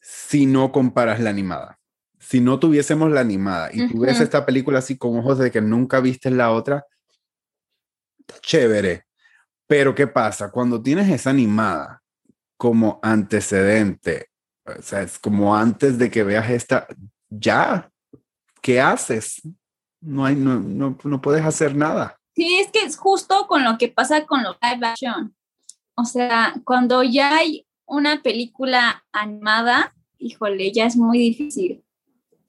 si 0.00 0.46
no 0.46 0.70
comparas 0.70 1.20
la 1.20 1.30
animada. 1.30 1.78
Si 2.18 2.40
no 2.40 2.58
tuviésemos 2.58 3.10
la 3.10 3.20
animada 3.20 3.70
y 3.72 3.88
tú 3.88 4.00
ves 4.00 4.20
esta 4.20 4.44
película 4.44 4.78
así 4.80 4.98
con 4.98 5.18
ojos 5.18 5.38
de 5.38 5.50
que 5.50 5.62
nunca 5.62 6.00
viste 6.00 6.30
la 6.30 6.52
otra, 6.52 6.84
chévere. 8.42 9.06
Pero 9.66 9.94
¿qué 9.94 10.06
pasa? 10.06 10.50
Cuando 10.50 10.82
tienes 10.82 11.08
esa 11.08 11.30
animada 11.30 12.02
como 12.56 13.00
antecedente 13.02 14.29
o 14.64 14.82
sea, 14.82 15.02
es 15.02 15.18
como 15.18 15.56
antes 15.56 15.98
de 15.98 16.10
que 16.10 16.22
veas 16.22 16.50
esta, 16.50 16.86
ya, 17.28 17.90
¿qué 18.60 18.80
haces? 18.80 19.42
No, 20.00 20.24
hay, 20.24 20.36
no, 20.36 20.60
no, 20.60 20.98
no 21.02 21.20
puedes 21.20 21.44
hacer 21.44 21.74
nada. 21.74 22.18
Sí, 22.34 22.60
es 22.60 22.70
que 22.70 22.80
es 22.80 22.96
justo 22.96 23.46
con 23.46 23.64
lo 23.64 23.76
que 23.78 23.88
pasa 23.88 24.24
con 24.26 24.42
los 24.42 24.56
live 24.62 24.86
action. 24.86 25.34
O 25.94 26.04
sea, 26.04 26.54
cuando 26.64 27.02
ya 27.02 27.36
hay 27.36 27.66
una 27.86 28.22
película 28.22 29.04
animada, 29.12 29.94
híjole, 30.18 30.72
ya 30.72 30.86
es 30.86 30.96
muy 30.96 31.18
difícil. 31.18 31.84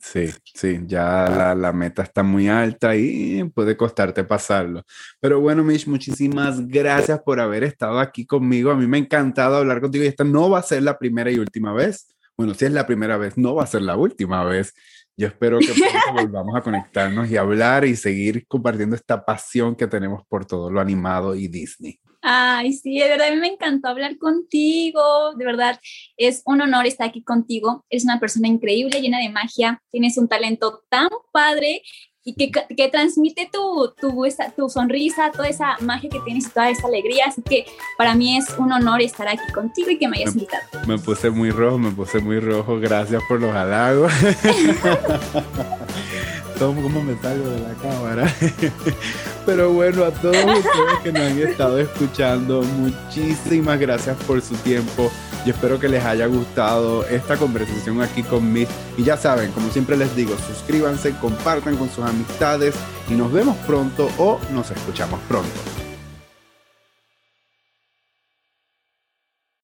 Sí, 0.02 0.30
sí, 0.56 0.80
ya 0.88 1.30
la, 1.30 1.54
la, 1.54 1.72
meta 1.72 2.02
está 2.02 2.24
muy 2.24 2.50
alta 2.50 2.96
y 2.96 3.44
puede 3.54 3.78
costarte 3.78 4.24
pasarlo. 4.24 4.84
Pero 5.20 5.40
bueno, 5.40 5.64
Mish, 5.64 5.88
muchísimas 5.88 6.68
gracias 6.68 7.22
por 7.22 7.40
haber 7.40 7.64
estado 7.64 8.00
aquí 8.00 8.26
conmigo. 8.26 8.72
A 8.72 8.76
mí 8.76 8.88
me 8.88 8.98
ha 8.98 9.00
encantado 9.00 9.58
hablar 9.58 9.80
contigo 9.80 10.04
y 10.04 10.08
esta 10.08 10.24
no 10.24 10.50
va 10.50 10.60
a 10.60 10.64
ser 10.64 10.82
la 10.82 10.98
primera 10.98 11.30
y 11.30 11.38
última 11.38 11.72
vez. 11.72 12.16
Bueno, 12.36 12.56
si 12.56 12.66
es 12.66 12.72
la 12.72 12.88
primera 12.88 13.18
vez, 13.18 13.38
no 13.38 13.54
va 13.54 13.64
a 13.64 13.68
ser 13.68 13.84
la 13.84 13.96
última 13.96 14.44
vez. 14.44 14.74
Yo 15.16 15.28
espero 15.28 15.60
que 15.60 15.68
volvamos 16.14 16.56
a 16.56 16.62
conectarnos 16.62 17.30
y 17.30 17.38
hablar 17.38 17.86
y 17.86 17.96
seguir 17.96 18.48
compartiendo 18.48 18.96
esta 18.96 19.24
pasión 19.24 19.76
que 19.76 19.86
tenemos 19.86 20.24
por 20.28 20.46
todo 20.46 20.72
lo 20.72 20.82
animado 20.82 21.36
y 21.36 21.48
Disney. 21.48 22.01
Ay, 22.22 22.74
sí, 22.74 23.00
de 23.00 23.10
verdad, 23.10 23.30
a 23.30 23.32
mí 23.32 23.38
me 23.38 23.48
encantó 23.48 23.88
hablar 23.88 24.18
contigo, 24.18 25.34
de 25.36 25.46
verdad, 25.46 25.80
es 26.18 26.44
un 26.46 26.62
honor 26.62 26.86
estar 26.86 27.10
aquí 27.10 27.24
contigo, 27.24 27.84
eres 27.90 28.04
una 28.04 28.20
persona 28.20 28.48
increíble, 28.48 29.02
llena 29.02 29.20
de 29.20 29.30
magia, 29.30 29.82
tienes 29.92 30.18
un 30.18 30.28
talento 30.28 30.84
tan 30.90 31.10
padre 31.32 31.82
y 32.24 32.36
que, 32.36 32.52
que 32.52 32.90
transmite 32.90 33.50
tu, 33.52 33.92
tu, 34.00 34.26
esa, 34.26 34.52
tu 34.52 34.70
sonrisa, 34.70 35.32
toda 35.32 35.50
esa 35.50 35.78
magia 35.80 36.12
que 36.12 36.20
tienes 36.20 36.46
y 36.46 36.50
toda 36.50 36.70
esa 36.70 36.88
alegría, 36.88 37.26
así 37.28 37.42
que 37.42 37.66
para 37.98 38.14
mí 38.14 38.38
es 38.38 38.48
un 38.60 38.72
honor 38.72 39.02
estar 39.02 39.28
aquí 39.28 39.52
contigo 39.52 39.90
y 39.90 39.98
que 39.98 40.08
me 40.08 40.18
hayas 40.18 40.36
invitado. 40.36 40.64
Me 40.88 41.00
puse 41.00 41.32
muy 41.32 41.50
rojo, 41.50 41.80
me 41.80 41.92
puse 41.92 42.20
muy 42.20 42.40
rojo, 42.40 42.80
gracias 42.80 43.24
por 43.28 43.42
los 43.42 43.56
halagos. 43.56 44.14
cómo 46.62 47.02
me 47.02 47.18
salgo 47.18 47.50
de 47.50 47.60
la 47.60 47.74
cámara. 47.74 48.36
Pero 49.46 49.72
bueno, 49.72 50.06
a 50.06 50.12
todos 50.12 50.36
ustedes 50.36 51.00
que 51.04 51.12
nos 51.12 51.22
han 51.22 51.40
estado 51.40 51.80
escuchando, 51.80 52.62
muchísimas 52.62 53.80
gracias 53.80 54.16
por 54.28 54.42
su 54.42 54.56
tiempo. 54.56 55.12
y 55.44 55.50
espero 55.50 55.80
que 55.80 55.90
les 55.90 56.04
haya 56.06 56.28
gustado 56.28 57.04
esta 57.08 57.36
conversación 57.36 58.02
aquí 58.02 58.22
con 58.22 58.54
Miss. 58.54 58.70
Y 58.98 59.04
ya 59.04 59.18
saben, 59.18 59.52
como 59.52 59.70
siempre 59.72 59.98
les 59.98 60.16
digo, 60.16 60.36
suscríbanse, 60.48 61.16
compartan 61.20 61.76
con 61.78 61.90
sus 61.90 62.06
amistades 62.06 62.76
y 63.10 63.14
nos 63.14 63.32
vemos 63.32 63.58
pronto 63.66 64.10
o 64.20 64.40
nos 64.54 64.70
escuchamos 64.70 65.20
pronto. 65.28 65.91